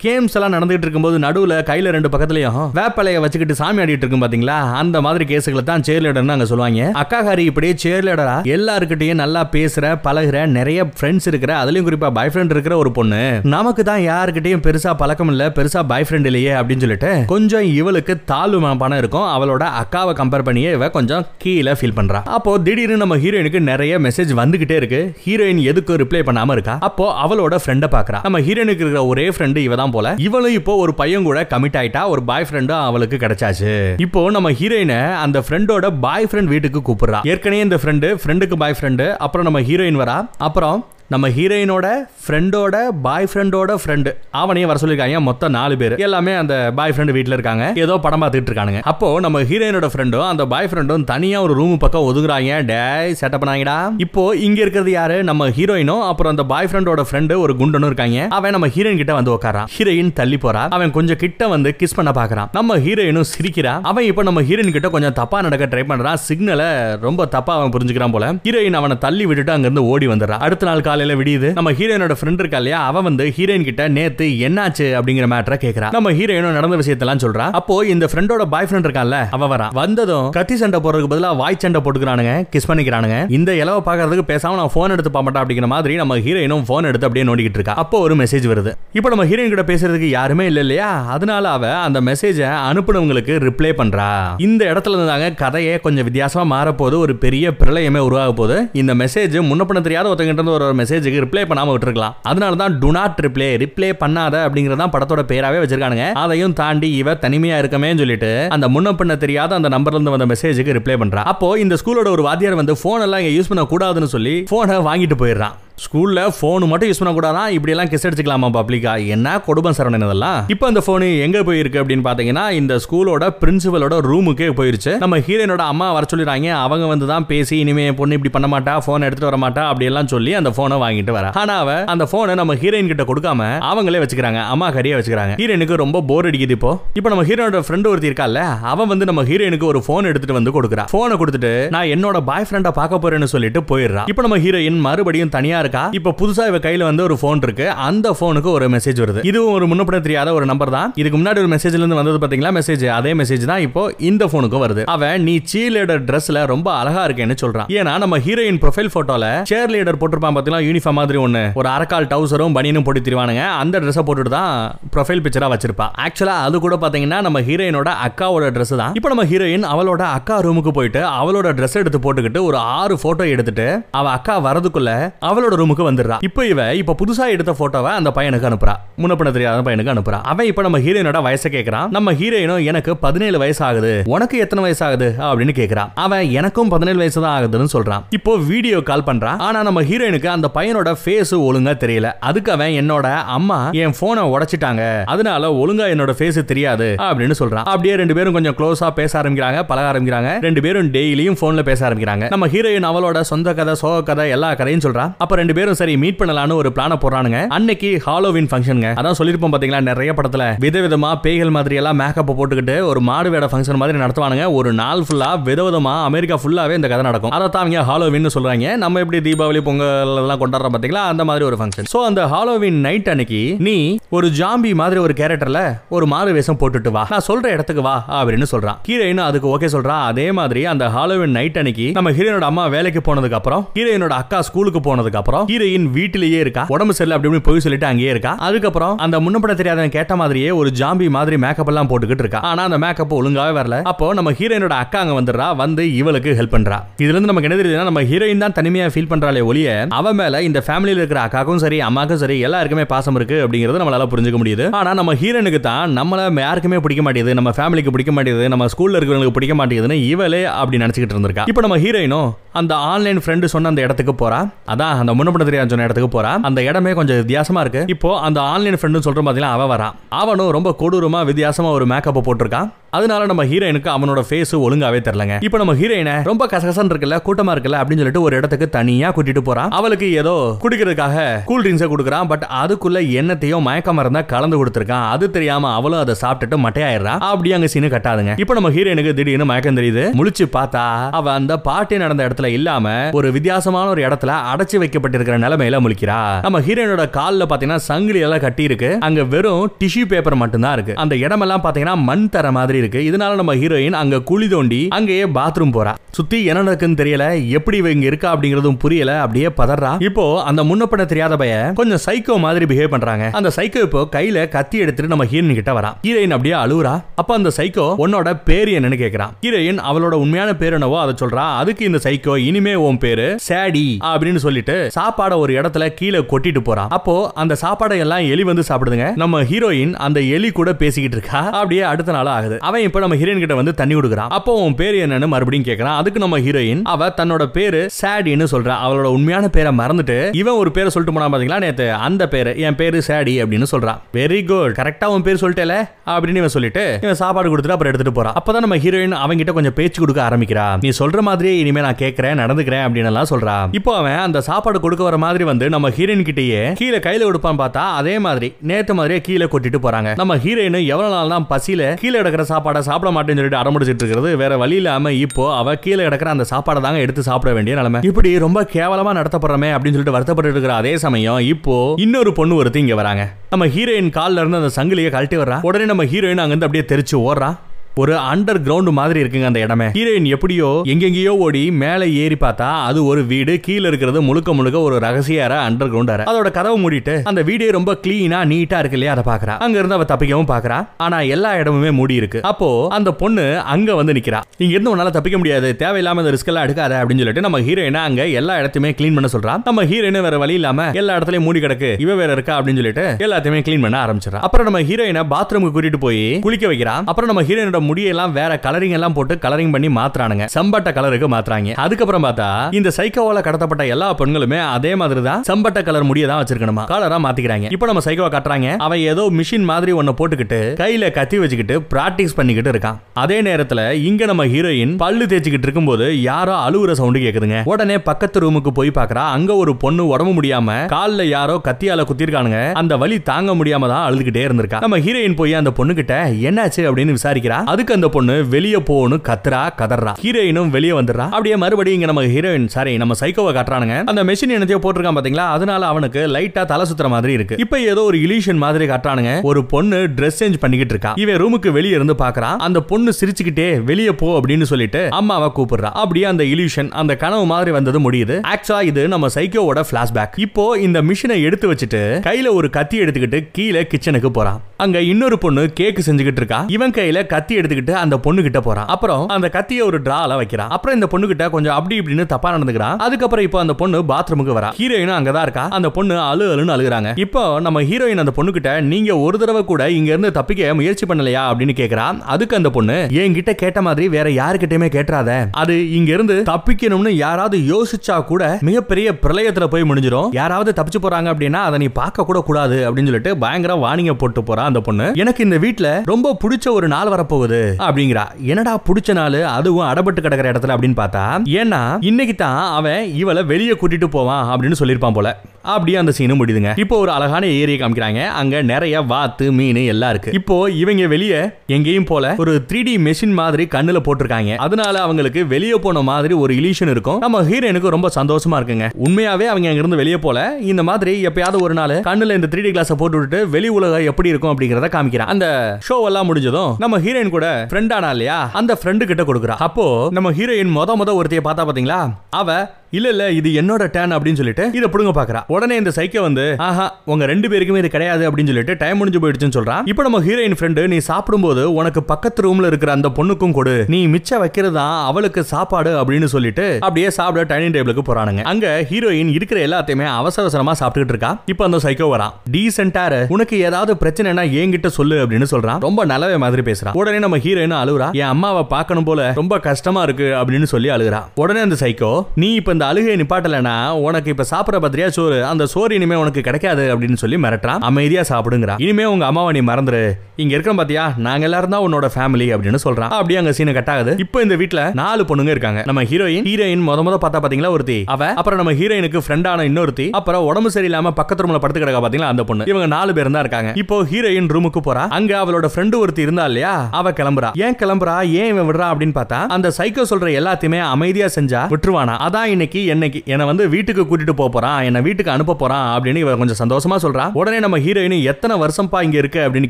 கேம்ஸ் 0.03 0.35
எல்லாம் 0.37 0.53
நடந்து 0.55 0.75
நடந்துகிட்டு 0.79 0.87
இருக்கும்போது 0.87 1.17
நடுவுல 1.25 1.53
கையில 1.69 1.91
ரெண்டு 1.95 2.09
பக்கத்துலயும் 2.13 2.59
வேப்பலைய 2.77 3.19
வச்சுக்கிட்டு 3.23 3.55
சாமி 3.61 3.81
ஆடிட்டு 3.83 4.03
இருக்கும் 4.05 4.23
பாத்தீங்களா? 4.25 4.57
அந்த 4.81 4.97
மாதிரி 5.05 5.23
கேஸுகளை 5.31 5.63
தான் 5.69 5.83
சேர் 5.87 6.03
லீடர்னு 6.05 6.35
அங்க 6.35 6.47
சொல்லுவாங்க. 6.51 6.85
அக்காகாரி 7.01 7.43
இப்படியே 7.51 7.73
சேர் 7.83 8.05
லீடரா 8.07 8.35
எல்லாருக்கிட்டையும் 8.55 9.21
நல்லா 9.23 9.41
பேசுற 9.55 9.93
பழகுற 10.05 10.37
நிறைய 10.57 10.79
ஃப்ரெண்ட்ஸ் 10.97 11.27
இருக்கிற 11.31 11.51
அதுலயும் 11.61 11.87
குறிப்பா 11.87 12.09
பாய் 12.17 12.31
ஃப்ரெண்ட் 12.33 12.53
இருக்கிற 12.55 12.75
ஒரு 12.83 12.91
பொண்ணு. 12.97 13.21
நமக்கு 13.55 13.83
தான் 13.91 14.03
யாருக்கிட்டையும் 14.09 14.63
பெருசா 14.67 14.93
பழக்கம் 15.01 15.31
இல்ல 15.33 15.45
பெருசா 15.57 15.83
பாய் 15.91 16.07
ஃப்ரெண்ட் 16.07 16.29
இல்லையே 16.31 16.53
அப்படின்னு 16.59 16.85
சொல்லிட்டு 16.85 17.11
கொஞ்சம் 17.33 17.67
இவளுக்கு 17.79 18.15
தாழ்வு 18.31 18.59
மனப்பானம் 18.65 19.01
இருக்கும். 19.03 19.27
அவளோட 19.35 19.63
அக்காவை 19.81 20.13
கம்பேர் 20.21 20.47
பண்ணியே 20.49 20.71
இவ 20.77 20.89
கொஞ்சம் 20.97 21.25
கீழே 21.43 21.75
ஃபீல் 21.79 21.97
பண்றா. 21.99 22.21
அப்போ 22.37 22.51
திடீர்னு 22.67 23.01
நம்ம 23.03 23.17
ஹீரோயினுக்கு 23.25 23.61
நிறைய 23.71 23.93
மெசேஜ் 24.07 24.33
வந்துகிட்டே 24.41 24.77
இருக்கு. 24.81 25.01
ஹீரோயின் 25.25 25.61
எதுக்கு 25.71 25.99
ரிப்ளை 26.03 26.23
பண்ணாம 26.29 26.57
இருக்கா? 26.57 26.75
அப்போ 26.89 27.05
அவளோட 27.25 27.55
ஃப்ரெண்ட 27.63 27.87
பாக்குறா. 27.95 28.19
நம்ம 28.27 28.39
ஹீரோயினுக்கு 28.47 28.83
இருக்கிற 28.85 29.03
ஒரே 29.11 29.27
ஃப்ரெண்டு 29.35 29.59
இவ 29.67 29.75
தான் 29.81 29.93
போல. 29.95 30.07
இவளும் 30.27 30.55
இப்போ 30.59 30.68
இப்போ 30.69 30.81
ஒரு 30.85 30.93
பையன் 30.99 31.23
கூட 31.27 31.39
கமிட் 31.51 31.77
ஆயிட்டா 31.79 32.01
ஒரு 32.13 32.21
பாய் 32.29 32.45
ஃப்ரெண்டும் 32.47 32.81
அவளுக்கு 32.87 33.17
கிடைச்சாச்சு. 33.21 33.71
இப்போ 34.05 34.21
நம்ம 34.35 34.49
ஹீரோயினை 34.59 34.97
அந்த 35.21 35.37
ஃப்ரெண்டோட 35.45 35.87
பாய் 36.03 36.27
ஃப்ரெண்ட் 36.29 36.51
வீட்டுக்கு 36.53 36.79
கூப்பிடுறா. 36.89 37.19
ஏற்கனவே 37.31 37.61
இந்த 37.67 37.77
ஃப்ரெண்டு 37.81 38.07
ஃப்ரெண்டுக்கு 38.23 38.57
பாய் 38.63 38.75
ஃப்ரெண்டு 38.79 39.05
அப்புறம் 39.25 39.47
நம்ம 39.47 39.61
ஹீரோயின் 39.69 39.99
வரா 40.01 40.17
அப்புறம் 40.47 40.77
நம்ம 41.13 41.27
ஹீரோயினோட 41.35 41.87
ஃப்ரெண்டோட 42.23 42.75
பாய் 43.05 43.27
ஃப்ரெண்டோட 43.29 43.75
ஃப்ரெண்டு 43.81 44.09
அவனையும் 44.41 44.69
வர 44.71 44.79
சொல்லியிருக்காங்க. 44.81 45.19
மொத்தம் 45.27 45.53
நாலு 45.55 45.75
பேர். 45.77 45.95
எல்லாமே 46.05 46.33
அந்த 46.41 46.71
பாய் 46.75 46.93
ஃப்ரெண்டு 46.95 47.13
வீட்டில் 47.15 47.35
இருக்காங்க. 47.37 47.71
ஏதோ 47.83 47.93
படம் 48.03 48.21
பார்த்துட்டு 48.23 48.49
இருக்கானுங்க. 48.49 48.81
அப்போ 48.91 49.07
நம்ம 49.25 49.41
ஹீரோயினோட 49.51 49.87
ஃப்ரெண்டும் 49.93 50.25
அந்த 50.31 50.45
பாய் 50.51 50.67
ஃப்ரெண்டும் 50.71 51.03
தனியாக 51.03 51.45
ஒரு 51.45 51.53
ரூம் 51.59 51.77
பக்கம் 51.83 52.05
ஒதுங்குறாங்க. 52.09 52.51
டேய் 52.71 53.15
செட்டப் 53.21 53.41
பண்ணாங்கடா. 53.43 53.77
இப்போ 54.05 54.23
இங்க 54.35 54.61
இருக்கிறது 54.65 54.91
யாரு? 54.91 55.17
நம்ம 55.29 55.47
ஹீரோயினும் 55.57 56.03
அப்புறம் 56.09 56.33
அந்த 56.35 56.45
பாய் 56.51 56.69
ஃப்ரெண்டோட 56.71 57.05
ஃப்ரெண்டு 57.11 57.39
ஒரு 57.45 57.55
குண்டனும் 57.61 57.89
இருக்காங்க. 57.91 58.27
அவன் 58.39 58.55
நம்ம 58.57 58.69
ஹீரோயின் 58.75 59.01
கிட்ட 59.01 59.15
வந்து 59.19 59.33
உட்காரான் 59.37 59.67
ஹீரோயின் 59.77 60.13
தள்ளி 60.21 60.39
போறா. 60.45 60.63
அவன் 60.77 60.95
கொஞ்சம் 60.99 61.19
கிட்ட 61.23 61.47
வந்து 61.55 61.75
கிஸ் 61.81 61.97
பண்ண 62.01 62.13
பாக்குறான். 62.19 62.51
நம்ம 62.59 62.77
ஹீரோயினும் 62.85 63.29
சிரிக்கிறா. 63.33 63.73
அவன் 63.93 64.07
இப்போ 64.11 64.27
நம்ம 64.29 64.45
ஹீரோயின் 64.51 64.77
கிட்ட 64.77 64.89
கொஞ்சம் 64.97 65.17
தப்பா 65.21 65.41
நடக்க 65.47 65.71
ட்ரை 65.73 65.85
பண்றான். 65.93 66.21
சிக்னலை 66.29 66.69
ரொம்ப 67.07 67.29
தப்பா 67.37 67.55
அவன் 67.59 67.75
புரிஞ்சுக்கிறான் 67.77 68.15
போல. 68.17 68.31
ஹீரோயின் 68.47 68.79
அவனை 68.83 68.97
தள்ளி 69.07 69.25
விட்டுட்டு 69.25 69.55
அங்கிருந்து 69.57 69.87
ஓடி 69.95 70.07
வந்துடுறான் 70.13 70.45
அடுத்த 70.49 70.65
நாள் 70.71 70.87
காலையில 70.99 71.15
விடியுது. 71.21 71.49
நம்ம 71.57 71.71
ஹீரோயினோட 71.79 72.13
ஃப்ரெண்ட் 72.19 72.41
இருக்கா 72.43 72.59
இல்லையா? 72.61 72.79
அவ 72.89 73.01
வந்து 73.07 73.25
ஹீரோயின் 73.37 73.65
கிட்ட 73.67 73.83
நேத்து 73.97 74.25
என்னாச்சு 74.47 74.85
அப்படிங்கிற 74.99 75.25
மேட்டரை 75.33 75.57
கேக்குறா. 75.65 75.87
நம்ம 75.95 76.11
ஹீரோயினும் 76.19 76.57
நடந்த 76.57 76.77
விஷயத்தெல்லாம் 76.81 77.21
சொல்றா. 77.23 77.45
அப்போ 77.59 77.75
இந்த 77.93 78.05
ஃப்ரெண்டோட 78.11 78.45
பாய் 78.53 78.67
ஃப்ரெண்ட் 78.69 78.87
இருக்கான்ல 78.87 79.17
அவ 79.37 79.47
வரா. 79.53 79.67
வந்ததும் 79.79 80.27
கத்தி 80.37 80.55
சண்டை 80.61 80.79
போடுறதுக்கு 80.85 81.11
பதிலா 81.13 81.29
வாய் 81.41 81.59
சண்டை 81.63 81.81
போட்டுக்கிறானுங்க 81.85 82.33
கிஸ் 82.55 82.69
பண்ணிக்கிறானுங்க. 82.71 83.17
இந்த 83.37 83.51
இலவ 83.61 83.77
பாக்குறதுக்கு 83.87 84.25
பேசாம 84.31 84.57
நான் 84.61 84.73
போன் 84.75 84.93
எடுத்து 84.95 85.13
பாமாட்டா 85.17 85.41
அப்படிங்கிற 85.43 85.69
மாதிரி 85.73 85.95
நம்ம 86.01 86.17
ஹீரோயினும் 86.25 86.65
போன் 86.71 86.89
எடுத்து 86.91 87.07
அப்படியே 87.07 87.25
நோண்டிக்கிட்டு 87.31 87.59
இருக்கா. 87.61 87.75
அப்போ 87.83 87.99
ஒரு 88.07 88.17
மெசேஜ் 88.23 88.47
வருது. 88.53 88.73
இப்போ 88.97 89.09
நம்ம 89.13 89.25
ஹீரோயின் 89.31 89.53
கிட்ட 89.53 89.65
பேசுறதுக்கு 89.71 90.09
யாருமே 90.17 90.45
இல்ல 90.51 90.59
இல்லையா? 90.65 90.89
அதனால 91.15 91.49
அவ 91.57 91.73
அந்த 91.87 92.01
மெசேஜை 92.09 92.49
அனுப்புனவங்களுக்கு 92.69 93.35
ரிப்ளை 93.47 93.73
பண்றா. 93.81 94.09
இந்த 94.49 94.61
இடத்துல 94.73 94.97
இருந்தாங்க 94.99 95.29
கதையே 95.43 95.75
கொஞ்சம் 95.87 96.07
வித்தியாசமா 96.09 96.45
மாறப்போது 96.55 96.97
ஒரு 97.05 97.15
பெரிய 97.25 97.47
பிரளயமே 97.63 98.03
உருவாக 98.09 98.33
போகுது. 98.41 98.57
இந்த 98.81 98.91
மெசேஜ் 99.01 99.37
முன்ன 99.49 99.63
பண்ண 99.69 99.81
தெரியாத 99.87 100.07
ஒருத்தங்கிட்ட 100.09 100.39
இருந்து 100.39 100.57
ஒரு 100.57 100.67
மெசேஜுக்கு 100.89 101.23
ரிப்ளை 101.25 101.43
பண்ணாம 101.49 101.71
விட்டுருக்கலாம். 101.73 102.15
அதனால 102.31 102.57
தான் 102.61 102.75
டு 102.83 102.89
நாட் 102.97 103.19
ரிப்ளை 103.25 103.49
ரிப்ளை 103.63 103.89
பண்ணாத 104.03 104.35
அப்படிங்கிறது 104.45 104.81
தான் 104.83 104.93
படத்தோட 104.95 105.23
பேராவே 105.31 105.59
வச்சிருக்கானுங்க. 105.63 106.07
அதையும் 106.23 106.55
தாண்டி 106.61 106.89
இவ 107.01 107.13
தனிமையா 107.25 107.57
இருக்கமே 107.63 107.91
சொல்லிட்டு 108.01 108.31
அந்த 108.57 108.67
முன்ன 108.75 108.95
பண்ண 109.01 109.15
தெரியாத 109.23 109.57
அந்த 109.59 109.71
நம்பர்ல 109.75 109.97
இருந்து 109.99 110.15
வந்த 110.15 110.27
மெசேஜுக்கு 110.33 110.77
ரிப்ளை 110.79 110.97
பண்ணுறான் 111.03 111.29
அப்போ 111.33 111.49
இந்த 111.63 111.77
ஸ்கூலோட 111.81 112.09
ஒரு 112.17 112.25
வாத்தியார் 112.29 112.61
வந்து 112.61 112.75
போன் 112.83 113.05
எல்லாம் 113.07 113.23
இங்க 113.23 113.33
யூஸ் 113.37 113.51
பண்ண 113.53 113.65
கூடாதுன்னு 113.73 114.13
சொல்லி 114.15 114.35
போனை 114.53 114.77
வாங்கிட்டு 114.89 115.17
போயிடுறான். 115.23 115.55
ஸ்கூல்ல 115.83 116.19
போன் 116.39 116.63
மட்டும் 116.69 116.89
யூஸ் 116.89 117.01
பண்ண 117.01 117.11
கூடாதான் 117.17 117.49
இப்படி 117.55 117.73
எல்லாம் 117.73 117.89
கிஸ் 117.91 118.05
அடிச்சுக்கலாமா 118.07 118.47
பப்ளிக்கா 118.57 118.93
என்ன 119.15 119.27
கொடுமை 119.47 119.71
சரவணன் 119.77 120.05
இதெல்லாம் 120.07 120.39
இப்போ 120.53 120.65
அந்த 120.71 120.81
போன் 120.87 121.05
எங்க 121.25 121.39
போயிருக்கு 121.47 121.79
அப்படின்னு 121.81 122.05
பாத்தீங்கன்னா 122.07 122.43
இந்த 122.59 122.73
ஸ்கூலோட 122.83 123.25
பிரின்சிபலோட 123.41 123.95
ரூமுக்கே 124.07 124.47
போயிருச்சு. 124.59 124.93
நம்ம 125.03 125.17
ஹீரோயினோட 125.27 125.63
அம்மா 125.73 125.87
வர 125.97 126.05
சொல்லிடுறாங்க. 126.11 126.49
அவங்க 126.65 126.85
வந்து 126.91 127.05
தான் 127.11 127.25
பேசி 127.31 127.55
இனிமே 127.63 127.85
என் 127.89 127.97
பொண்ணு 127.99 128.17
இப்படி 128.17 128.31
பண்ண 128.35 128.47
மாட்டா 128.53 128.73
போன் 128.87 129.05
எடுத்துட்டு 129.07 129.29
வர 129.29 129.39
மாட்டா 129.43 129.63
அப்படி 129.71 129.87
எல்லாம் 129.91 130.09
சொல்லி 130.13 130.33
அந்த 130.39 130.51
போனை 130.57 130.77
வாங்கிட்டு 130.83 131.15
வர. 131.17 131.29
ஆனா 131.41 131.55
அவ 131.63 131.77
அந்த 131.93 132.07
போனை 132.13 132.35
நம்ம 132.41 132.55
ஹீரோயின் 132.63 132.91
கிட்ட 132.91 133.05
கொடுக்காம 133.11 133.47
அவங்களே 133.69 134.01
வச்சுக்கிறாங்க. 134.03 134.41
அம்மா 134.55 134.69
கறியா 134.77 134.97
வச்சுக்கிறாங்க. 134.99 135.35
ஹீரோயினுக்கு 135.41 135.81
ரொம்ப 135.83 136.03
போர் 136.11 136.29
அடிக்குது 136.31 136.57
இப்போ. 136.57 136.73
இப்போ 136.99 137.11
நம்ம 137.15 137.25
ஹீரோனோட 137.29 137.61
ஃப்ரெண்ட் 137.67 137.89
ஒருத்தி 137.93 138.11
இருக்கால 138.11 138.45
அவன் 138.73 138.91
வந்து 138.93 139.09
நம்ம 139.11 139.23
ஹீரோயினுக்கு 139.31 139.69
ஒரு 139.71 139.81
போன் 139.89 140.09
எடுத்துட்டு 140.11 140.37
வந்து 140.39 140.55
கொடுக்குறா. 140.57 140.85
போனை 140.95 141.17
கொடுத்துட்டு 141.23 141.53
நான் 141.77 141.89
என்னோட 141.95 142.19
பாய் 142.31 142.47
ஃப்ரெண்டை 142.49 142.73
பார்க்க 142.81 143.03
போறேன்னு 143.05 143.31
சொல்லிட்டு 143.35 143.61
போயிடுறான் 143.71 144.09
இப்போ 144.13 144.23
நம்ம 144.27 144.39
ஹீரோயின் 144.45 144.79
மறுபடியும் 144.89 145.33
தனியா 145.37 145.57
இருக்கா? 145.69 145.85
இப்போ 145.99 146.13
புதுசா 146.19 146.43
இவ 146.51 146.57
கையில 146.67 146.83
வந்து 146.89 147.03
ஒரு 147.07 147.15
போன் 147.23 147.43
இருக்கு. 147.47 147.65
அந்த 147.87 148.07
போனுக்கு 148.19 148.49
ஒரு 148.57 148.65
மெசேஜ் 148.75 148.99
வருது. 149.03 149.21
இதுவும் 149.29 149.55
ஒரு 149.57 149.65
முன்னப்பட 149.71 149.97
தெரியாத 150.05 150.29
ஒரு 150.37 150.45
நம்பர் 150.51 150.71
தான். 150.77 150.89
இதுக்கு 151.01 151.17
முன்னாடி 151.19 151.39
ஒரு 151.43 151.51
மெசேஜ்ல 151.55 151.81
இருந்து 151.83 151.99
வந்தது 151.99 152.19
பாத்தீங்களா 152.23 152.51
மெசேஜ் 152.59 152.85
அதே 152.99 153.11
மெசேஜ் 153.21 153.43
தான் 153.51 153.63
இப்போ 153.67 153.81
இந்த 154.09 154.23
போனுக்கு 154.33 154.63
வருது. 154.63 154.83
அவன் 154.95 155.23
நீ 155.27 155.35
சீ 155.51 155.61
லீடர் 155.75 156.03
ட்ரெஸ்ல 156.09 156.45
ரொம்ப 156.53 156.67
அழகா 156.81 157.01
இருக்கேன்னு 157.07 157.37
சொல்றான் 157.43 157.69
ஏன்னா 157.77 157.93
நம்ம 158.03 158.19
ஹீரோயின் 158.27 158.59
ப்ரொஃபைல் 158.63 158.91
போட்டோல 158.95 159.25
சேர் 159.51 159.73
லீடர் 159.75 159.99
போட்டிருப்பான் 160.03 160.37
பாத்தீங்களா 160.37 160.61
யூனிஃபார்ம் 160.67 160.99
மாதிரி 161.01 161.19
ஒண்ணு. 161.25 161.43
ஒரு 161.61 161.69
அரக்கால் 161.75 162.09
டவுசரும் 162.13 162.55
பனியனும் 162.57 162.85
போட்டு 162.87 163.03
திருவானுங்க. 163.07 163.43
அந்த 163.63 163.75
ட்ரெஸ்ஸை 163.83 164.05
போட்டுட்டு 164.09 164.33
தான் 164.37 164.51
ப்ரொஃபைல் 164.95 165.23
பிக்சரா 165.25 165.49
வச்சிருப்பா. 165.53 165.87
ஆக்சுவலா 166.05 166.37
அது 166.47 166.63
கூட 166.65 166.77
பாத்தீங்கன்னா 166.83 167.19
நம்ம 167.27 167.41
ஹீரோயினோட 167.49 167.89
அக்காவோட 168.07 168.47
ட்ரெஸ் 168.57 168.75
தான். 168.81 168.93
இப்போ 168.99 169.11
நம்ம 169.13 169.25
ஹீரோயின் 169.31 169.67
அவளோட 169.73 170.03
அக்கா 170.17 170.37
ரூமுக்கு 170.47 170.73
போயிட்டு 170.79 171.03
அவளோட 171.19 171.47
ட்ரெஸ் 171.59 171.79
எடுத்து 171.83 172.01
போட்டுக்கிட்டு 172.05 172.41
ஒரு 172.49 172.59
ஆறு 172.77 172.97
போட்டோ 173.03 173.25
எடுத்துட்டு 173.35 173.67
அவ 173.99 174.09
அக்கா 174.17 174.35
வரதுக்குள்ள 174.47 174.91
அவளோட 175.29 175.53
ரூமுக்கு 175.59 175.87
வந்துடுறா. 175.89 176.17
இப்போ 176.29 176.41
இவ 176.51 176.59
இப்ப 176.81 176.95
புதுசா 177.01 177.27
எடுத்த 177.35 177.51
போட்டோவை 177.59 177.91
அந்த 177.99 178.09
பையனுக்கு 178.17 178.49
அனுப்புறா. 178.49 178.75
முன்ன 179.01 179.15
பண்ண 179.19 179.31
தெரியாத 179.37 179.63
பையனுக்கு 179.67 179.93
அனுப்புறா. 179.95 180.19
அவன் 180.31 180.49
இப்ப 180.51 180.61
நம்ம 180.67 180.79
ஹீரோயினோட 180.85 181.19
வயசை 181.27 181.49
கேட்கறான் 181.55 181.87
நம்ம 181.97 182.13
ஹீரோயினும் 182.21 182.63
எனக்கு 182.69 182.91
பதினேழு 183.05 183.37
வயசு 183.43 183.61
ஆகுது 183.69 183.93
உனக்கு 184.15 184.37
எத்தனை 184.43 184.63
வயசு 184.65 184.83
ஆகுது 184.87 185.07
அப்படின்னு 185.29 185.55
கேட்கறான் 185.59 185.91
அவன் 186.05 186.25
எனக்கும் 186.39 186.71
பதினேழு 186.73 186.99
வயசு 187.03 187.19
தான் 187.21 187.35
ஆகுதுன்னு 187.37 187.71
சொல்றான். 187.75 188.03
இப்போ 188.17 188.31
வீடியோ 188.51 188.77
கால் 188.89 189.07
பண்றான். 189.09 189.39
ஆனா 189.47 189.61
நம்ம 189.67 189.81
ஹீரோயினுக்கு 189.89 190.29
அந்த 190.35 190.49
பையனோட 190.57 190.91
ஃபேஸ் 191.01 191.33
ஒழுங்கா 191.47 191.73
தெரியல. 191.83 192.09
அதுக்கு 192.29 192.51
அவன் 192.55 192.75
என்னோட 192.81 193.07
அம்மா 193.37 193.59
என் 193.83 193.95
போனை 193.99 194.23
உடைச்சிட்டாங்க. 194.33 194.83
அதனால 195.13 195.51
ஒழுங்கா 195.61 195.87
என்னோட 195.93 196.13
ஃபேஸ் 196.19 196.39
தெரியாது 196.51 196.87
அப்படின்னு 197.07 197.37
சொல்றான். 197.41 197.65
அப்படியே 197.73 197.95
ரெண்டு 198.01 198.17
பேரும் 198.17 198.35
கொஞ்சம் 198.37 198.57
க்ளோஸா 198.59 198.89
பேச 198.99 199.11
ஆரம்பிக்கிறாங்க 199.21 199.61
பழக 199.71 199.87
ஆரம்பிக்கிறாங்க. 199.91 200.31
ரெண்டு 200.47 200.61
பேரும் 200.65 200.91
டெய்லியும் 200.97 201.39
போன்ல 201.41 201.63
பேச 201.69 201.79
ஆரம்பிக்கிறாங்க. 201.89 202.27
நம்ம 202.33 202.47
ஹீரோயின் 202.53 202.87
அவளோட 202.91 203.21
சொந்த 203.31 203.53
கதை 203.59 203.75
சோக 203.81 204.03
கதை 204.09 204.25
எல்லா 204.35 204.51
கதையும் 204.61 204.83
சொல்றான். 204.85 205.13
அப்ப 205.25 205.38
ரெண்டு 205.39 205.55
பேரும் 205.59 205.79
சரி 205.81 205.95
மீட் 206.03 206.19
பண்ணலாம்னு 206.21 206.59
ஒரு 206.61 206.71
பிளான 206.75 206.99
போறானுங்க 207.03 207.39
அன்னைக்கு 207.57 207.91
ஹாலோவின் 208.07 208.49
ஃபங்க்ஷனுங்க 208.51 208.91
அதான் 208.99 209.17
சொல்லிருப்போம் 209.19 209.53
பாத்தீங்களா 209.53 209.81
நிறைய 209.89 210.11
படத்துல. 210.17 210.43
விதவிதமா 210.65 211.11
பேய்கள் 211.25 211.55
மாதிரி 211.57 211.77
எல்லாம் 211.81 211.99
மேக்கப் 212.01 212.27
போட்டுக்கிட்டு 212.39 212.75
ஒரு 212.89 212.99
மாடு 213.09 213.29
வேட 213.33 213.45
ஃபங்க்ஷன் 213.51 213.79
மாதிரி 213.81 214.01
நடத்துவானுங்க. 214.03 214.45
ஒரு 214.59 214.71
நாள் 214.81 215.03
ஃபுல்லா 215.07 215.29
விதவிதமா 215.47 215.93
அமெரிக்கா 216.09 216.35
ஃபுல்லாவே 216.43 216.73
இந்த 216.79 216.87
கதை 216.91 217.03
நடக்கும். 217.09 217.33
அதை 217.37 217.45
தான் 217.53 217.63
அவங்க 217.63 217.83
ஹாலோவின் 217.89 218.27
சொல்றாங்க. 218.35 218.75
நம்ம 218.83 218.99
எப்படி 219.03 219.19
தீபாவளி 219.27 219.61
பொங்கல் 219.67 220.13
எல்லாம் 220.23 220.41
கொண்டாடுறோம் 220.41 220.73
பாத்தீங்களா 220.75 221.03
அந்த 221.13 221.23
மாதிரி 221.29 221.45
ஒரு 221.49 221.57
ஃபங்க்ஷன் 221.61 221.89
சோ 221.93 222.01
அந்த 222.09 222.21
ஹாலோவின் 222.33 222.79
நைட் 222.87 223.09
அன்னைக்கு 223.13 223.41
நீ 223.67 223.75
ஒரு 224.17 224.27
ஜாம்பி 224.39 224.71
மாதிரி 224.81 224.99
ஒரு 225.05 225.13
கேரக்டர்ல 225.21 225.61
ஒரு 225.97 226.05
மாறு 226.13 226.31
வேஷம் 226.37 226.59
போட்டுட்டு 226.63 226.91
வா. 226.97 227.03
நான் 227.13 227.25
சொல்ற 227.29 227.45
இடத்துக்கு 227.55 227.83
வா 227.87 227.95
அப்படின்னு 228.19 228.47
சொல்றான். 228.53 228.79
ஹீரோயின் 228.89 229.23
அதுக்கு 229.29 229.47
ஓகே 229.55 229.69
சொல்றா 229.75 229.95
அதே 230.11 230.27
மாதிரி 230.39 230.63
அந்த 230.73 230.85
ஹாலோவின் 230.95 231.35
நைட் 231.39 231.59
அன்னைக்கு 231.61 231.87
நம்ம 231.97 232.11
ஹீரோனோட 232.17 232.47
அம்மா 232.51 232.65
வேலைக்கு 232.75 233.03
போனதுக்கு 233.07 233.39
அப்புறம் 233.39 233.63
ஹீரோயினோட 233.77 234.15
அக்கா 234.21 234.39
ஸ்கூலுக்கு 234.49 234.81
போனதுக்கு 234.87 235.19
அப்புறம் 235.21 235.28
ஹீரோயின் 235.37 235.87
வீட்டிலேயே 235.97 236.39
இருக்கா? 236.39 236.65
உடம்பு 236.67 236.93
சரியில்லை 236.93 237.17
அப்படின்னு 237.17 237.45
போய் 237.47 237.59
சொல்லிட்டு 237.59 237.85
அங்கேயே 237.85 238.09
இருக்கா? 238.09 238.35
அதுக்கப்புறம் 238.47 238.97
அந்த 238.97 239.19
முன்னப்பட 239.19 239.53
தெரியாதவன் 239.53 239.89
கேட்ட 239.89 240.15
மாதிரியே 240.15 240.51
ஒரு 240.51 240.71
ஜாம்பி 240.79 241.09
மாதிரி 241.09 241.37
மேக்கப் 241.37 241.67
எல்லாம் 241.67 241.89
போட்டுக்கிட்டு 241.89 242.23
இருக்கா. 242.25 242.39
ஆனா 242.39 242.63
அந்த 242.63 242.77
மேக்கப் 242.77 243.13
ஒழுங்காவே 243.13 243.53
வரல. 243.59 243.81
அப்போ 243.81 244.13
நம்ம 244.13 244.31
ஹீரோயினோட 244.31 244.69
அக்கா 244.69 244.99
அங்க 244.99 245.15
வந்துடுறா 245.21 245.55
வந்து 245.55 245.95
இவளுக்கு 245.95 246.33
ஹெல்ப் 246.39 246.55
பண்றா. 246.55 246.77
இதுல 246.97 247.15
இருந்து 247.15 247.31
நமக்கு 247.31 247.49
என்ன 247.49 247.61
தெரியுதுன்னா 247.61 247.83
நம்ம 247.83 248.01
ஹீரோயின் 248.01 248.37
தான் 248.37 248.55
தனிமையா 248.59 248.87
ஃபீல் 248.95 249.11
பண்றாளே 249.13 249.43
ஒளிய 249.51 249.87
அவ 249.89 250.13
மேல 250.13 250.41
இந்த 250.41 250.63
ஃபேமிலியில 250.67 251.01
இருக்கிற 251.01 251.21
அக்காக்கும் 251.27 251.55
சரி 251.55 251.81
அம்மாக்கும் 251.81 252.21
சரி 252.23 252.39
எல்லாருக்குமே 252.39 252.85
பாசம் 252.85 253.15
இருக்கு 253.15 253.43
அப்படிங்கறது 253.45 253.81
நம்மளால 253.83 254.07
புரிஞ்சுக்க 254.13 254.39
முடியுது. 254.43 254.71
ஆனா 254.71 254.93
நம்ம 254.93 255.13
ஹீரோனுக்கு 255.13 255.59
தான் 255.59 255.97
நம்மள 255.97 256.39
யாருக்குமே 256.39 256.77
பிடிக்க 256.77 257.01
மாட்டேங்குது 257.01 257.33
நம்ம 257.33 257.49
ஃபேமிலிக்கு 257.57 257.91
பிடிக்க 257.91 258.11
மாட்டேங்குது 258.11 258.49
நம்ம 258.49 258.65
ஸ்கூல்ல 258.65 258.97
இருக்கிறவங்களுக்கு 258.99 259.37
பிடிக்க 259.39 259.55
மாட்டேதுன்னு 259.55 259.93
இவளே 259.93 260.45
அப்படி 260.45 260.77
நினைச்சுக்கிட்டு 260.77 261.15
இருந்திருக்கா. 261.17 261.47
இப்போ 261.47 261.61
நம்ம 261.61 261.77
ஹீரோயினும் 261.77 262.29
அந்த 262.51 262.75
ஆன்லைன் 262.75 263.17
ஃப்ரெண்டு 263.17 263.45
சொன்ன 263.45 263.67
அந்த 263.67 263.81
இடத்துக்கு 263.81 264.13
போறா. 264.21 264.49
அதான் 264.67 264.99
அந்த 265.03 265.13
முன்னப்பட 265.19 265.43
தெரியாது 265.43 265.69
சொன்ன 265.69 265.83
இடத்துக்கு 265.83 266.11
போறான் 266.17 266.43
அந்த 266.43 266.63
இடமே 266.63 266.93
கொஞ்சம் 266.93 267.15
வித்தியாசமா 267.15 267.61
இருக்கு. 267.61 267.83
இப்போ 267.87 268.19
அந்த 268.19 268.41
ஆன்லைன் 268.41 268.79
ஃப்ரெண்டு 268.81 269.05
சொல்ற 269.07 269.23
பாத்தீங்கன்னா 269.27 269.55
அவன் 269.57 269.71
வரா. 269.73 269.89
அவனும் 270.09 270.51
ரொம்ப 270.57 270.75
கொடூரமா 270.79 271.25
வித்தியாசமா 271.25 271.69
ஒரு 271.69 271.85
மேக்கப் 271.85 272.17
போட்டிருக்கான். 272.29 272.69
அதனால 272.97 273.25
நம்ம 273.31 273.43
ஹீரோயினுக்கு 273.51 273.89
அவனோட 273.95 274.21
ஃபேஸ் 274.29 274.53
ஒழுங்காவே 274.65 274.99
தெரியலங்க. 275.07 275.35
இப்போ 275.47 275.57
நம்ம 275.61 275.73
ஹீரோயினை 275.81 276.15
ரொம்ப 276.29 276.43
கசகசன் 276.51 276.89
இருக்குல்ல 276.91 277.17
கூட்டமா 277.27 277.53
இருக்குல்ல 277.55 277.79
அப்படின்னு 277.81 278.01
சொல்லிட்டு 278.03 278.25
ஒரு 278.27 278.37
இடத்துக்கு 278.39 278.67
தனியா 278.77 279.09
கூட்டிட்டு 279.17 279.43
போறான். 279.49 279.71
அவளுக்கு 279.79 280.07
ஏதோ 280.21 280.33
குடிக்கிறதுக்காக 280.63 281.25
கூல் 281.49 281.63
ட்ரிங்க்ஸை 281.65 281.89
கொடுக்குறான். 281.93 282.27
பட் 282.31 282.45
அதுக்குள்ள 282.61 283.01
எண்ணத்தையும் 283.19 283.65
மயக்க 283.67 283.93
மருந்தா 283.99 284.23
கலந்து 284.33 284.59
கொடுத்துருக்கான். 284.59 285.05
அது 285.13 285.25
தெரியாம 285.35 285.73
அவளும் 285.79 286.01
அதை 286.03 286.15
சாப்பிட்டுட்டு 286.23 286.59
மட்டையாயிடுறா. 286.65 287.13
அப்படி 287.31 287.53
அங்க 287.57 287.69
சீனு 287.73 287.91
கட்டாதுங்க. 287.95 288.33
இப்போ 288.43 288.53
நம்ம 288.59 288.71
ஹீரோயினுக்கு 288.77 289.13
திடீர்னு 289.19 289.49
மயக்கம் 289.51 289.79
தெரியுது. 289.81 290.05
முழிச்சு 290.19 290.47
பார்த்தா 290.57 290.85
அவ 291.19 291.31
அந்த 291.39 291.59
பாட்டி 291.67 291.97
நடந்த 292.03 292.27
இடத்துல 292.27 292.51
இல்லாம 292.57 292.95
ஒரு 293.19 293.27
வித்தியாசமான 293.37 293.89
ஒரு 293.95 294.03
இடத்துல 294.07 294.33
அடைச்சு 294.53 294.77
வைக்கப்பட்டிருக்கிற 294.83 295.37
நிலைமையில 295.45 295.83
முழிக்கிறா. 295.85 296.19
நம்ம 296.47 296.63
ஹீரோயினோட 296.67 297.05
கால்ல 297.19 297.49
பாத்தீங்கன்னா 297.51 297.79
சங்கிலி 297.89 298.19
எல்லாம் 298.27 298.43
கட்டி 298.47 298.63
இருக்கு 298.69 298.91
அங்க 299.07 299.23
வெறும் 299.35 299.63
டிஷ்யூ 299.83 300.05
பேப்பர் 300.13 300.41
மட்டும்தான் 300.43 300.75
இருக்கு. 300.77 300.95
அந்த 301.05 301.15
இடமெல்லாம் 301.25 301.63
பாத்தீங்கன்னா 301.67 301.97
மண் 302.09 302.27
தர 302.35 302.51
மாதிரி 302.57 302.78
இருக்கு. 302.81 303.01
இதனால 303.09 303.39
நம்ம 303.41 303.55
ஹீரோயின் 303.61 303.97
அங்க 304.01 304.21
குழி 304.31 304.47
தோண்டி 304.47 304.81
அங்கேயே 304.97 305.25
பாத்ரூம் 305.37 305.75
போறா. 305.77 305.93
சுத்தி 306.17 306.37
என்ன 306.49 306.61
நடக்குன்னு 306.67 306.99
தெரியல. 307.01 307.25
எப்படி 307.57 307.77
இவ 307.81 307.89
இங்க 307.95 308.05
இருக்கா 308.11 308.29
அப்படிங்கறதும் 308.35 308.79
புரியல. 308.83 309.11
அப்படியே 309.25 309.49
பதறா. 309.57 309.91
இப்போ 310.09 310.25
அந்த 310.49 310.61
முன்னப்பட 310.69 311.03
தெரியாத 311.11 311.35
பைய 311.41 311.55
கொஞ்சம் 311.75 312.03
சைக்கோ 312.05 312.35
மாதிரி 312.45 312.65
பிஹேவ் 312.71 312.93
பண்றாங்க. 312.93 313.25
அந்த 313.39 313.51
சைக்கோ 313.57 313.81
இப்போ 313.87 314.01
கையில 314.15 314.47
கத்தி 314.55 314.77
எடுத்துட்டு 314.83 315.13
நம்ம 315.13 315.25
ஹீரோயின் 315.31 315.59
கிட்ட 315.59 315.73
வரா. 315.79 315.91
ஹீரோயின் 316.07 316.35
அப்படியே 316.37 316.55
அழுவுறா. 316.63 316.93
அப்ப 317.15 317.37
அந்த 317.39 317.51
சைக்கோ 317.57 317.87
உன்னோட 318.05 318.33
பேர் 318.49 318.71
என்னன்னு 318.77 318.99
கேக்குறான் 319.03 319.33
ஹீரோயின் 319.45 319.79
அவளோட 319.89 320.15
உண்மையான 320.23 320.53
பேர் 320.61 320.77
என்னவோ 320.79 320.97
அதை 321.01 321.15
சொல்றா. 321.21 321.45
அதுக்கு 321.61 321.85
இந்த 321.85 322.01
சைக்கோ 322.03 322.35
இனிமே 322.49 322.75
உன் 322.87 323.01
பேரு 323.05 323.27
சேடி 323.47 323.87
அப்படின்னு 324.11 324.41
சொல்லிட்டு 324.45 324.77
சாப்பாட 324.97 325.33
ஒரு 325.43 325.53
இடத்துல 325.59 325.87
கீழே 325.99 326.21
கொட்டிட்டு 326.31 326.63
போறான் 326.69 326.89
அப்போ 326.97 327.15
அந்த 327.43 327.53
சாப்பாடை 327.61 327.97
எல்லாம் 328.05 328.25
எலி 328.33 328.43
வந்து 328.43 328.63
சாப்பிடுதுங்க. 328.69 329.07
நம்ம 329.23 329.43
ஹீரோயின் 329.51 329.93
அந்த 330.07 330.19
எலி 330.35 330.51
கூட 330.51 330.69
பேசிக்கிட்டு 330.81 331.17
இருக்கா. 331.17 331.41
அப்படியே 331.59 331.81
அடுத்த 331.91 332.11
நாள் 332.11 332.31
ஆகுது. 332.35 332.57
அவன் 332.69 332.85
இப்ப 332.87 333.03
நம்ம 333.05 333.15
ஹீரோயின் 333.19 333.43
கிட்ட 333.43 333.55
வந்து 333.59 333.75
தண்ணி 333.81 333.95
கொடுக்குறான் 333.95 334.33
அப்போ 334.37 334.53
உன் 334.65 334.75
பேர் 334.79 334.95
என்னன்னு 335.03 335.27
மறுபடியும் 335.33 335.67
கேட்கறான் 335.69 335.97
அதுக்கு 335.99 336.23
நம்ம 336.23 336.39
ஹீரோயின் 336.45 336.81
அவ 336.93 337.07
தன்னோட 337.19 337.43
பேரு 337.57 337.81
சாடின்னு 337.99 338.45
சொல்றா. 338.53 338.73
அவளோட 338.85 339.07
உண்மையான 339.17 339.45
பேரை 339.55 339.71
மறந்துட்டு 339.79 340.17
இவன் 340.41 340.59
ஒரு 340.61 340.71
பேரை 340.75 340.89
சொல்லிட்டு 340.93 341.15
போனா 341.15 341.29
பாத்தீங்களா? 341.33 341.59
நேத்து 341.63 341.85
அந்த 342.07 342.23
பேரு 342.33 342.51
என் 342.65 342.77
பேரு 342.81 342.97
சாடி 343.07 343.33
அப்படின்னு 343.43 343.67
சொல்றான் 343.71 343.99
வெரி 344.17 344.39
குட் 344.51 344.75
கரெக்டா 344.79 345.07
உன் 345.13 345.25
பேர் 345.27 345.41
சொல்லிட்டேல? 345.43 345.75
அப்படின்னு 346.13 346.41
இவன் 346.41 346.53
சொல்லிட்டு 346.55 346.83
இவன் 347.05 347.19
சாப்பாடு 347.21 347.47
கொடுத்துட்டு 347.51 347.75
அப்புறம் 347.75 347.91
எடுத்துட்டு 347.93 348.15
போறான். 348.17 348.35
அப்பதான் 348.39 348.63
நம்ம 348.65 348.77
ஹீரோயின் 348.83 349.15
அவங்கிட்ட 349.23 349.53
கொஞ்சம் 349.57 349.75
பேச்சு 349.79 349.99
கொடுக்க 350.03 350.21
ஆரம்பிக்கிறா. 350.27 350.65
நீ 350.85 350.91
சொல்ற 350.99 351.19
மாதிரியே 351.29 351.55
இனிமே 351.61 351.83
நான் 351.87 351.99
கேட்கறேன் 352.03 352.39
நடந்துக்கிறேன் 352.43 352.83
அப்படின்னு 352.85 353.11
எல்லாம் 353.11 353.29
சொல்றா. 353.33 353.55
இப்போ 353.79 353.93
அவன் 354.01 354.19
அந்த 354.27 354.41
சாப்பாடு 354.49 354.79
கொடுக்க 354.85 355.03
வர 355.09 355.17
மாதிரி 355.25 355.43
வந்து 355.51 355.67
நம்ம 355.75 355.89
ஹீரோயின் 355.97 356.25
கிட்டயே 356.29 356.61
கீழே 356.81 357.01
கையில 357.07 357.23
கொடுப்பான் 357.29 357.61
பார்த்தா 357.63 357.85
அதே 358.01 358.15
மாதிரி 358.27 358.49
நேத்து 358.71 358.93
மாதிரியே 358.99 359.21
கீழே 359.29 359.47
கொட்டிட்டு 359.55 359.81
போறாங்க. 359.87 360.11
நம்ம 360.21 360.37
ஹீரோயின் 360.45 360.79
எவ்வளவு 360.93 361.13
நாள் 361.15 361.33
தான் 361.35 361.47
பசியில 361.51 361.93
கீழே 362.03 362.17
எடுக்கிற 362.19 362.41
சாப்பாடை 362.41 362.57
சாப்பிட 362.61 363.11
மாட்டேன்னு 363.15 363.41
சொல்லிட்டு 363.41 363.61
அடமுடிச்சிட்டு 363.61 364.03
இருக்கிறது. 364.03 364.37
வேற 364.37 364.57
வழி 364.57 364.75
இல்லாம 364.75 365.13
இப்போ 365.13 365.55
அவ 365.55 365.75
கீழே 365.75 366.03
கிடக்கிற 366.03 366.31
அந்த 366.31 366.45
சாப்பாடை 366.49 366.81
தாங்க 366.81 366.99
எடுத்து 366.99 367.23
சாப்பிட 367.23 367.53
வேண்டிய 367.53 367.75
நிலைமை. 367.75 368.01
இப்படி 368.03 368.39
ரொம்ப 368.39 368.61
கேவலமா 368.73 369.13
நடத்தப்படுறமே 369.19 369.71
அப்படின்னு 369.75 369.97
சொல்லிட்டு 369.97 370.15
வருத்தப்பட்டு 370.17 370.51
இருக்கிற 370.51 370.75
அதே 370.75 370.97
சமயம் 370.97 371.39
இப்போ 371.39 371.93
இன்னொரு 371.97 372.33
பொண்ணு 372.33 372.55
ஒருத்தி 372.55 372.79
இங்க 372.79 372.95
வராங்க. 372.95 373.29
நம்ம 373.49 373.67
ஹீரோயின் 373.67 374.13
கால்ல 374.19 374.43
இருந்து 374.43 374.61
அந்த 374.61 374.71
சங்கிலியை 374.79 375.09
கழட்டி 375.09 375.37
வர்றா. 375.37 375.59
உடனே 375.61 375.85
நம்ம 375.85 376.05
ஹீரோயின் 376.05 376.43
அங்கிருந்து 376.43 376.69
அப்படியே 376.69 376.85
தெரிச்சு 376.91 377.17
ஓடுறா. 377.29 377.55
ஒரு 378.01 378.13
அண்டர் 378.31 378.59
கிரவுண்ட் 378.65 378.91
மாதிரி 378.99 379.19
இருக்குங்க 379.23 379.47
அந்த 379.49 379.59
இடமே. 379.59 379.87
ஹீரோயின் 379.95 380.27
எப்படியோ 380.35 380.67
எங்கெங்கேயோ 380.93 381.33
ஓடி 381.45 381.71
மேலே 381.71 382.05
ஏறி 382.23 382.37
பார்த்தா 382.43 382.67
அது 382.89 382.99
ஒரு 383.05 383.21
வீடு 383.31 383.53
கீழே 383.59 383.87
இருக்கிறது 383.87 384.21
முழுக்க 384.21 384.53
முழுக்க 384.53 384.77
ஒரு 384.79 384.99
ரகசிய 384.99 385.43
அறை 385.43 385.57
அண்டர் 385.67 385.89
கிரவுண்ட் 385.93 386.11
அறை. 386.13 386.25
அதோட 386.31 386.51
கதவை 386.51 386.77
மூடிட்டு 386.83 387.15
அந்த 387.31 387.41
வீடே 387.41 387.69
ரொம்ப 387.77 387.93
கிளீனா 388.03 388.39
நீட்டா 388.51 388.79
இருக்கு 388.81 388.97
இல்லையா 388.99 389.13
அதை 389.15 389.23
பாக்குறா 389.31 389.55
அங்க 389.65 389.77
இருந்து 389.77 389.97
அவ 389.97 390.05
தப்பிக்கவும் 390.11 390.49
பாக்குறா 390.53 390.77
ஆனா 390.97 391.19
எல்லா 391.35 391.51
இடமுமே 391.53 391.91
மூடி 391.99 392.15
இருக்கு. 392.21 392.41
அப்போ 392.51 392.69
அந்த 392.97 393.13
பொண்ணு 393.13 393.45
அங்க 393.73 393.95
வந்து 393.95 394.13
நிக்கிறா. 394.13 394.41
இங்க 394.63 394.73
இருந்து 394.75 394.93
உன்னால 394.95 395.09
தப்பிக்க 395.17 395.37
முடியாது. 395.37 395.75
தேவையில்லாம 395.83 396.23
இந்த 396.23 396.33
ரிஸ்க் 396.35 396.51
எல்லாம் 396.53 396.67
எடுக்காத 396.67 396.93
அப்படின்னு 397.01 397.23
சொல்லிட்டு 397.23 397.45
நம்ம 397.47 397.59
ஹீரோயினா 397.59 398.03
அங்க 398.09 398.27
எல்லா 398.41 398.59
இடத்தையுமே 398.61 398.93
கிளீன் 398.99 399.17
பண்ண 399.17 399.29
சொல்றா. 399.35 399.55
நம்ம 399.69 399.83
ஹீரோயினு 399.91 400.21
வேற 400.27 400.37
வழி 400.37 400.53
இல்லாம 400.53 400.89
எல்லா 401.01 401.17
இடத்துலயும் 401.17 401.47
மூடி 401.47 401.59
கிடக்கு. 401.59 401.91
இவ 402.05 402.15
வேற 402.21 402.31
இருக்கா 402.37 402.55
அப்படின்னு 402.59 402.81
சொல்லிட்டு 402.81 403.05
எல்லாத்தையுமே 403.27 403.61
கிளீன் 403.67 403.85
பண்ண 403.87 403.97
ஆரம்பிச்சிடறா. 404.05 404.43
அப்புறம் 404.47 404.67
நம்ம 404.69 404.81
ஹீரோயினை 404.89 405.23
பாத்ரூமுக்கு 405.35 405.75
கூட்டிட்டு 405.77 406.01
போய் 406.05 406.23
குளிக்க 406.47 406.65
வைக்கிறா. 406.73 406.95
அப்புறம் 407.11 407.31
நம்ம 407.31 407.43
ஹீரோயினோட 407.49 407.78
முடியெல்லாம் 407.87 408.31
வேற 408.31 408.59
கலரிங் 408.65 408.95
எல்லாம் 408.97 409.15
போட்டு 409.17 409.35
கலரிங் 409.45 409.73
பண்ணி 409.75 409.89
மாத்துறானுங்க. 409.99 410.45
சம்பட்ட 410.57 410.91
கலருக்கு 410.97 411.27
மாத்துறாங்க. 411.35 411.73
அதுக்கப்புறம் 411.85 412.25
பார்த்தா 412.27 412.47
இந்த 412.79 412.91
சைக்கோவால 412.97 413.41
கடத்தப்பட்ட 413.47 413.85
எல்லா 413.87 414.09
பெண்களுமே 414.21 414.59
அதே 414.75 414.95
மாதிரி 415.01 415.21
தான் 415.29 415.43
சம்பட்ட 415.49 415.83
கலர் 415.89 416.07
முடிய 416.09 416.27
தான் 416.31 416.41
வச்சிருக்கணுமா? 416.41 416.85
கலரா 416.93 417.19
மாத்திக்கிறாங்க. 417.25 417.67
இப்போ 417.75 417.85
நம்ம 417.85 418.03
சைக்கோவை 418.07 418.31
கட்டுறாங்க. 418.35 418.69
அவன் 418.87 418.99
ஏதோ 419.11 419.25
மிஷின் 419.39 419.67
மாதிரி 419.71 419.91
ஒன்னு 419.91 420.17
போட்டுக்கிட்டு 420.19 420.59
கையில 420.81 421.11
கத்தி 421.11 421.39
வச்சுக்கிட்டு 421.39 421.77
பிராக்டிஸ் 421.93 422.35
பண்ணிக்கிட்டு 422.35 422.73
இருக்கான். 422.73 422.99
அதே 423.23 423.41
நேரத்துல 423.41 423.91
இங்க 424.09 424.25
நம்ம 424.25 424.45
ஹீரோயின் 424.45 424.95
பல்லு 425.03 425.25
தேய்ச்சிக்கிட்டு 425.25 425.67
இருக்கும்போது 425.67 426.21
யாரோ 426.21 426.55
அழுவுற 426.65 426.91
சவுண்டு 426.91 427.19
கேக்குதுங்க. 427.19 427.59
உடனே 427.73 427.97
பக்கத்து 428.09 428.43
ரூமுக்கு 428.43 428.73
போய் 428.79 428.91
பாக்குறா 428.99 429.23
அங்க 429.37 429.55
ஒரு 429.55 429.75
பொண்ணு 429.75 430.07
உடம்பு 430.07 430.33
முடியாம 430.39 430.77
கால்ல 430.95 431.27
யாரோ 431.27 431.61
கத்தியால 431.67 432.03
குத்திருக்கானுங்க. 432.09 432.59
அந்த 432.81 432.97
வலி 432.97 433.17
தாங்க 433.31 433.51
முடியாம 433.55 433.87
தான் 433.87 434.05
அழுதுகிட்டே 434.09 434.43
இருந்திருக்கா. 434.47 434.79
நம்ம 434.85 434.97
ஹீரோயின் 434.97 435.37
போய் 435.39 435.53
அந்த 435.53 435.71
பொண்ணு 435.71 435.93
கிட்ட 435.93 436.15
என்னாச்சு? 436.49 436.81
அப்படின்னு 436.89 437.15
விசாரிக்கிறா. 437.17 437.57
அதுக்கு 437.71 437.93
அந்த 437.93 438.07
பொண்ணு 438.09 438.35
வெளியே 438.47 438.79
போகணும் 438.89 439.21
கத்துறா 439.29 439.61
கதறா. 439.81 440.11
ஹீரோயினும் 440.21 440.69
வெளியே 440.69 440.91
வந்துடுறா. 440.91 441.25
அப்படியே 441.29 441.55
மறுபடியும் 441.55 441.99
இங்க 441.99 442.13
நம்ம 442.13 442.29
ஹீரோயின் 442.33 442.67
சாரி 442.75 442.97
நம்ம 442.97 443.13
சைக்கோவை 443.19 443.51
காட்டுறானுங்க. 443.57 444.03
அந்த 444.05 444.23
மெஷின் 444.23 444.53
என்னத்தையோ 444.55 444.79
போட்டிருக்கான் 444.83 445.17
பாத்தீங்களா? 445.17 445.45
அதனால 445.57 445.85
அவனுக்கு 445.85 446.27
லைட்டா 446.27 446.65
தலை 446.65 446.85
சுத்துற 446.91 447.07
மாதிரி 447.07 447.33
இருக்கு. 447.33 447.55
இப்போ 447.57 447.79
ஏதோ 447.79 448.01
ஒரு 448.01 448.17
இலியூஷன் 448.17 448.55
மாதிரி 448.55 448.85
காட்டுறானுங்க. 448.85 449.41
ஒரு 449.41 449.65
பொண்ணு 449.65 449.97
ட்ரெஸ் 450.15 450.39
சேஞ்ச் 450.39 450.61
பண்ணிக்கிட்டு 450.63 450.95
இருக்கா. 450.95 451.13
இவன் 451.15 451.39
ரூமுக்கு 451.41 451.71
வெளியே 451.71 451.95
இருந்து 451.95 452.13
பாக்குறான் 452.13 452.57
அந்த 452.67 452.81
பொண்ணு 452.81 453.13
சிரிச்சுக்கிட்டே 453.19 453.83
வெளியே 453.83 454.11
போ 454.11 454.39
அப்படின்னு 454.39 454.67
சொல்லிட்டு 454.71 455.07
அம்மாவை 455.09 455.49
கூப்பிடுறா. 455.55 455.91
அப்படியே 456.03 456.25
அந்த 456.25 456.43
இலியூஷன் 456.43 456.89
அந்த 457.01 457.15
கனவு 457.15 457.45
மாதிரி 457.45 457.71
வந்தது 457.71 458.11
முடியுது. 458.11 458.41
ஆக்சுவலா 458.53 458.81
இது 458.81 459.07
நம்ம 459.07 459.27
சைக்கோவோட 459.35 459.83
பிளாஷ்பேக் 459.91 460.35
இப்போ 460.35 460.79
இந்த 460.79 461.01
மிஷினை 461.01 461.41
எடுத்து 461.41 461.73
வச்சுட்டு 461.73 462.01
கையில 462.27 462.53
ஒரு 462.59 462.69
கத்தி 462.69 462.99
எடுத்துக்கிட்டு 462.99 463.47
கீழே 463.51 463.87
கிச்சனுக்கு 463.91 464.27
போறான். 464.27 464.61
அங்க 464.77 465.01
இன்னொரு 465.01 465.37
பொண்ணு 465.37 465.73
கேக் 465.73 466.03
செஞ்சுக்கிட்டு 466.05 466.41
இருக்கா. 466.41 466.65
இவன் 466.67 466.91
கையில 466.91 467.25
கத்தி 467.25 467.57
எடுத்துக்கிட்டு 467.61 467.91
அந்த 467.91 468.17
பொண்ணு 468.17 468.41
கிட்ட 468.41 468.59
போறான். 468.59 468.85
அப்புறம் 468.85 469.27
அந்த 469.27 469.49
கத்திய 469.53 469.83
ஒரு 469.83 470.01
டிரால 470.01 470.35
வைக்கிறான் 470.35 470.69
அப்புறம் 470.69 470.95
இந்த 470.95 471.07
பொண்ணு 471.07 471.27
கிட்ட 471.27 471.49
கொஞ்சம் 471.49 471.75
அப்படி 471.75 471.99
இப்படின்னு 471.99 472.25
தப்பா 472.25 472.55
நடந்துக்கிறான் 472.55 472.95
அதுக்கப்புறம் 472.97 473.45
இப்போ 473.45 473.59
அந்த 473.59 473.73
பொண்ணு 473.73 474.03
பாத்ரூமுக்கு 474.03 474.55
வரா. 474.57 474.71
ஹீரோயினும் 474.77 475.17
அங்கதான் 475.19 475.41
இருக்கா. 475.41 475.67
அந்த 475.67 475.89
பொண்ணு 475.89 476.21
அழு 476.21 476.55
அழுன்னு 476.55 476.67
அழுகுறாங்க. 476.67 477.19
இப்போ 477.19 477.59
நம்ம 477.59 477.81
ஹீரோயின் 477.81 478.17
அந்த 478.17 478.31
பொண்ணு 478.31 478.51
கிட்ட 478.51 478.81
நீங்க 478.81 479.17
ஒரு 479.17 479.37
தடவை 479.37 479.65
கூட 479.65 479.89
இங்க 479.89 480.09
இருந்து 480.09 480.31
தப்பிக்க 480.31 480.73
முயற்சி 480.73 481.05
பண்ணலையா? 481.05 481.37
அப்படின்னு 481.49 481.73
கேக்குறா. 481.75 482.19
அதுக்கு 482.19 482.55
அந்த 482.55 482.69
பொண்ணு 482.69 483.07
என்கிட்ட 483.09 483.51
கேட்ட 483.53 483.81
மாதிரி 483.81 484.09
வேற 484.09 484.29
யாருக்கிட்டயுமே 484.29 484.87
கேட்டுறாத. 484.87 485.47
அது 485.51 485.91
இங்க 485.91 486.13
இருந்து 486.13 486.43
தப்பிக்கணும்னு 486.45 487.09
யாராவது 487.09 487.57
யோசிச்சா 487.57 488.23
கூட 488.23 488.57
மிகப்பெரிய 488.61 489.11
பிரளயத்துல 489.21 489.65
போய் 489.65 489.81
முடிஞ்சிடும். 489.81 490.29
யாராவது 490.31 490.73
தப்பிச்சு 490.81 491.03
போறாங்க 491.03 491.29
அப்படின்னா 491.29 491.53
அதை 491.53 491.79
நீ 491.79 491.85
பார்க்க 491.85 492.23
கூட 492.23 492.41
கூடாது. 492.41 492.91
அப்படின்னு 492.91 493.03
சொல்லிட்டு 493.03 493.37
பயங்கர 493.37 493.75
வாணிங்க 493.75 494.13
போட்டு 494.13 494.41
போறா 494.41 494.59
அந்த 494.59 494.81
பொண்ணு. 494.81 495.11
எனக்கு 495.15 495.43
இந்த 495.43 495.57
வீட்டுல 495.57 496.01
ரொம்ப 496.05 496.37
பிடிச்ச 496.43 496.71
ஒரு 496.71 496.87
நாள் 496.87 497.07
வரப்போகுது. 497.07 497.48
போகுது 497.49 497.75
அப்படிங்கிறா. 497.85 498.23
என்னடா 498.51 498.73
புடிச்ச 498.87 499.13
நாள் 499.19 499.39
அதுவும் 499.57 499.87
அடபட்டு 499.91 500.21
கிடக்கிற 500.25 500.47
இடத்துல 500.53 500.75
அப்படின்னு 500.75 500.99
பார்த்தா 501.01 501.23
ஏன்னா 501.59 501.81
இன்னைக்கு 502.09 502.35
தான் 502.45 502.61
அவன் 502.79 503.03
இவளை 503.21 503.43
வெளியே 503.51 503.75
கூட்டிட்டு 503.81 504.07
போவான் 504.17 504.45
அப்படின்னு 504.53 504.79
சொல்லியிருப்பான் 504.81 505.17
போல. 505.19 505.29
அப்படியே 505.73 505.97
அந்த 506.01 506.11
சீனும் 506.17 506.39
முடியுதுங்க. 506.39 506.71
இப்போ 506.83 506.95
ஒரு 507.03 507.11
அழகான 507.15 507.47
ஏரியை 507.61 507.77
காமிக்கிறாங்க. 507.79 508.21
அங்க 508.41 508.61
நிறைய 508.71 509.01
வாத்து 509.11 509.45
மீன் 509.57 509.79
எல்லாம் 509.93 510.11
இருக்கு. 510.13 510.31
இப்போ 510.39 510.55
இவங்க 510.81 511.07
வெளியே 511.13 511.41
எங்கேயும் 511.75 512.07
போல 512.11 512.33
ஒரு 512.43 512.53
த்ரீ 512.69 512.79
டி 512.87 512.93
மெஷின் 513.07 513.35
மாதிரி 513.39 513.63
கண்ணுல 513.75 513.99
போட்டிருக்காங்க. 514.05 514.53
அதனால 514.65 514.95
அவங்களுக்கு 515.05 515.41
வெளியே 515.53 515.77
போன 515.85 516.01
மாதிரி 516.11 516.33
ஒரு 516.43 516.53
இலியூஷன் 516.59 516.91
இருக்கும். 516.93 517.19
நம்ம 517.25 517.41
ஹீரோனுக்கு 517.49 517.93
ரொம்ப 517.95 518.09
சந்தோஷமா 518.17 518.57
இருக்குங்க. 518.59 518.87
உண்மையாவே 519.07 519.47
அவங்க 519.51 519.69
அங்க 519.71 519.83
இருந்து 519.83 520.01
வெளியே 520.01 520.19
போல 520.25 520.37
இந்த 520.71 520.83
மாதிரி 520.89 521.13
எப்பயாவது 521.29 521.59
ஒரு 521.67 521.75
நாள் 521.79 521.95
கண்ணுல 522.09 522.37
இந்த 522.39 522.49
த்ரீ 522.53 522.63
டி 522.65 522.71
கிளாஸை 522.77 522.97
போட்டு 523.01 523.19
விட்டு 523.21 523.41
வெளி 523.55 523.71
உலகம் 523.77 524.07
எப்படி 524.11 524.31
இருக்கும் 524.33 524.51
அப்படிங்கறத 524.53 524.89
காமிக்கிறான். 524.95 525.31
அந்த 525.35 525.45
ஷோ 525.89 525.97
எல்லாம் 526.11 526.29
முடிஞ்சதும் 526.31 526.71
நம்ம 526.85 526.99
ஹீரோயின் 527.05 527.35
கூட 527.35 527.38
ஃப்ரெண்ட் 527.45 527.93
ஆனா 527.93 528.09
இல்லையா? 528.09 528.49
அந்த 528.53 528.77
ஃப்ரெண்டு 528.83 529.03
கிட்ட 529.03 529.23
கொடுக்குறா. 529.23 529.55
அப்போ 529.59 530.07
நம்ம 530.11 530.31
ஹீரோயின் 530.31 530.75
மொத 530.75 530.95
மொத 530.95 531.23
ஒருத்தைய 531.23 531.41
பார்த்தா 531.43 531.65
பாத்தீங்களா? 531.69 532.09
அவ 532.29 532.69
இல்ல 532.97 533.07
இல்ல 533.13 533.23
இது 533.39 533.49
என்னோட 533.61 533.83
டேன் 533.95 534.13
அப்படின்னு 534.15 534.39
சொல்லிட்டு 534.39 534.63
இத 534.77 534.85
புடுங்க 534.93 535.11
பாக்குறா. 535.17 535.41
உடனே 535.55 535.75
இந்த 535.81 535.91
சைக்கோ 535.97 536.21
வந்து 536.27 536.45
ஆஹா 536.67 536.85
உங்க 537.11 537.23
ரெண்டு 537.31 537.47
பேருக்குமே 537.51 537.81
இது 537.81 537.89
கிடையாது 537.95 538.23
அப்படின்னு 538.27 538.51
சொல்லிட்டு 538.51 538.75
டைம் 538.79 538.97
முடிஞ்சு 538.99 539.19
போயிடுச்சுன்னு 539.23 539.55
சொல்றான் 539.57 539.83
இப்போ 539.91 540.03
நம்ம 540.05 540.19
ஹீரோயின் 540.27 540.55
ஃப்ரெண்டு 540.59 540.83
நீ 540.93 540.97
சாப்பிடும்போது 541.09 541.63
உனக்கு 541.79 542.01
பக்கத்து 542.11 542.43
ரூம்ல 542.45 542.69
இருக்கிற 542.71 542.91
அந்த 542.97 543.09
பொண்ணுக்கும் 543.17 543.53
கொடு. 543.57 543.75
நீ 543.93 543.99
மிச்சம் 544.13 544.41
வைக்கிறதா 544.43 544.85
அவளுக்கு 545.09 545.43
சாப்பாடு 545.51 545.91
அப்படின்னு 545.99 546.29
சொல்லிட்டு 546.33 546.65
அப்படியே 546.87 547.11
சாப்பிட 547.19 547.43
டைனிங் 547.51 547.75
டேபிளுக்கு 547.75 548.05
போறானுங்க. 548.09 548.43
அங்க 548.53 548.65
ஹீரோயின் 548.91 549.31
இருக்கிற 549.37 549.59
எல்லாத்தையுமே 549.67 550.07
அவசர 550.21 550.43
அவசரமா 550.45 550.75
சாப்பிட்டுட்டு 550.81 551.15
இருக்கா. 551.15 551.31
இப்போ 551.53 551.65
அந்த 551.69 551.81
சைக்கோ 551.85 552.09
வரான் 552.15 552.33
டீசென்டாரு 552.55 553.21
உனக்கு 553.37 553.57
ஏதாவது 553.69 553.95
பிரச்சனைனா 554.03 554.45
என்கிட்ட 554.63 554.91
சொல்லு 554.97 555.17
அப்படின்னு 555.25 555.49
சொல்றான் 555.53 555.85
ரொம்ப 555.87 556.07
நல்லவே 556.13 556.39
மாதிரி 556.45 556.65
பேசுறான் 556.71 556.97
உடனே 557.03 557.21
நம்ம 557.25 557.41
ஹீரோயின் 557.45 557.79
அழுகுறா 557.83 558.09
என் 558.23 558.31
அம்மாவை 558.35 558.65
பார்க்கணும் 558.75 559.09
போல 559.11 559.29
ரொம்ப 559.41 559.61
கஷ்டமா 559.69 560.03
இருக்கு 560.09 560.29
அப்படின்னு 560.41 560.69
சொல்லி 560.75 560.91
அழுகுறா. 560.97 561.21
உடனே 561.43 561.61
அந்த 561.67 561.79
சைக்கோ 561.85 562.11
நீ 562.43 562.51
இப்ப 562.59 562.77
அந்த 562.79 562.89
அழுகையை 562.91 563.15
நிப்பாட்டலனா 563.19 563.73
உனக்கு 564.03 564.29
இப்ப 564.33 564.43
சாப்பிட்ற 564.51 564.77
பத்திரியா 564.83 565.07
சோறு 565.15 565.37
அந்த 565.47 565.63
சோறு 565.71 565.95
இனிமே 565.97 566.17
உனக்கு 566.21 566.41
கிடைக்காது 566.45 566.83
அப்படின்னு 566.91 567.17
சொல்லி 567.21 567.37
மிரட்டுறான். 567.45 567.81
அமைதியா 567.87 568.21
சாப்பிடுங்கிறான். 568.29 568.79
இனிமே 568.83 569.05
உங்க 569.13 569.23
அம்மாவை 569.29 569.49
நீ 569.57 569.61
மறந்துரு. 569.69 569.99
இங்க 570.43 570.53
இருக்கிற 570.55 570.73
பாத்தியா 570.77 571.05
நாங்க 571.25 571.45
எல்லாரும் 571.47 571.73
தான் 571.73 571.85
உன்னோட 571.85 572.09
ஃபேமிலி 572.13 572.47
அப்படின்னு 572.55 572.79
சொல்றான். 572.83 573.11
அப்படியே 573.17 573.39
அங்க 573.41 573.53
சீனை 573.57 573.71
கட் 573.77 573.91
ஆகுது 573.93 574.11
இப்போ 574.25 574.43
இந்த 574.45 574.57
வீட்ல 574.61 574.83
நாலு 575.01 575.25
பொண்ணுங்க 575.31 575.51
இருக்காங்க. 575.55 575.81
நம்ம 575.89 576.03
ஹீரோயின் 576.11 576.47
ஹீரோயின் 576.49 576.85
முத 576.89 577.03
முத 577.07 577.17
பார்த்தா 577.25 577.41
பாத்தீங்களா 577.45 577.71
ஒருத்தி. 577.77 577.97
அவ 578.15 578.29
அப்புறம் 578.41 578.61
நம்ம 578.61 578.75
ஹீரோயினுக்கு 578.81 579.23
ஃப்ரெண்டான 579.25 579.65
இன்னொருத்தி. 579.71 580.05
அப்புறம் 580.19 580.47
உடம்பு 580.51 580.71
சரியில்லாம 580.77 581.13
பக்கத்து 581.19 581.45
ரூம்ல 581.45 581.61
படுத்து 581.65 581.83
கிடக்க 581.83 582.01
பாத்தீங்களா 582.05 582.31
அந்த 582.35 582.45
பொண்ணு. 582.51 582.69
இவங்க 582.73 582.87
நாலு 582.95 583.17
பேர் 583.19 583.33
தான் 583.35 583.43
இருக்காங்க. 583.45 583.73
இப்போ 583.83 583.99
ஹீரோயின் 584.13 584.49
ரூமுக்கு 584.55 584.83
போறா. 584.87 585.05
அங்க 585.19 585.35
அவளோட 585.41 585.69
ஃப்ரெண்டு 585.75 586.01
ஒருத்தி 586.05 586.25
இருந்தா 586.27 586.47
இல்லையா 586.53 586.73
அவ 587.01 587.13
கிளம்புறா. 587.19 587.51
ஏன் 587.65 587.77
கிளம்புறா 587.83 588.15
ஏன் 588.41 588.49
இவன் 588.53 588.69
விடுறா 588.71 588.89
அப்படின்னு 588.93 589.17
பார்த்தா 589.19 589.41
அந்த 589.57 589.73
சைக்கோ 589.81 590.07
சொல்ற 590.13 590.33
எல்லாத்தையுமே 590.41 590.81
அமைதியா 590.95 591.29
செஞ்சா 591.37 591.63
விட்டுருவானா. 591.75 592.17
அதான் 592.25 592.49
இன்னைக்கு 592.55 592.68
என்னைக்கு 592.77 593.25
என்னை 593.25 593.45
வந்து 593.45 593.69
வீட்டுக்கு 593.69 594.03
கூட்டிட்டு 594.03 594.31
போக 594.31 594.49
போறான் 594.49 594.81
என்ன 594.81 595.01
வீட்டுக்கு 595.01 595.31
அனுப்ப 595.31 595.53
போறான் 595.53 595.99
அப்படின்னு 595.99 596.15
இவ 596.15 596.35
கொஞ்சம் 596.35 596.69
சந்தோஷமா 596.69 596.95
சொல்றா. 597.01 597.31
உடனே 597.33 597.59
நம்ம 597.59 597.77
ஹீரோயின் 597.77 598.23
எத்தனை 598.23 598.61
வருஷம்ப்பா 598.61 599.01
இங்க 599.01 599.17
இருக்கு? 599.17 599.39
அப்படின்னு 599.39 599.69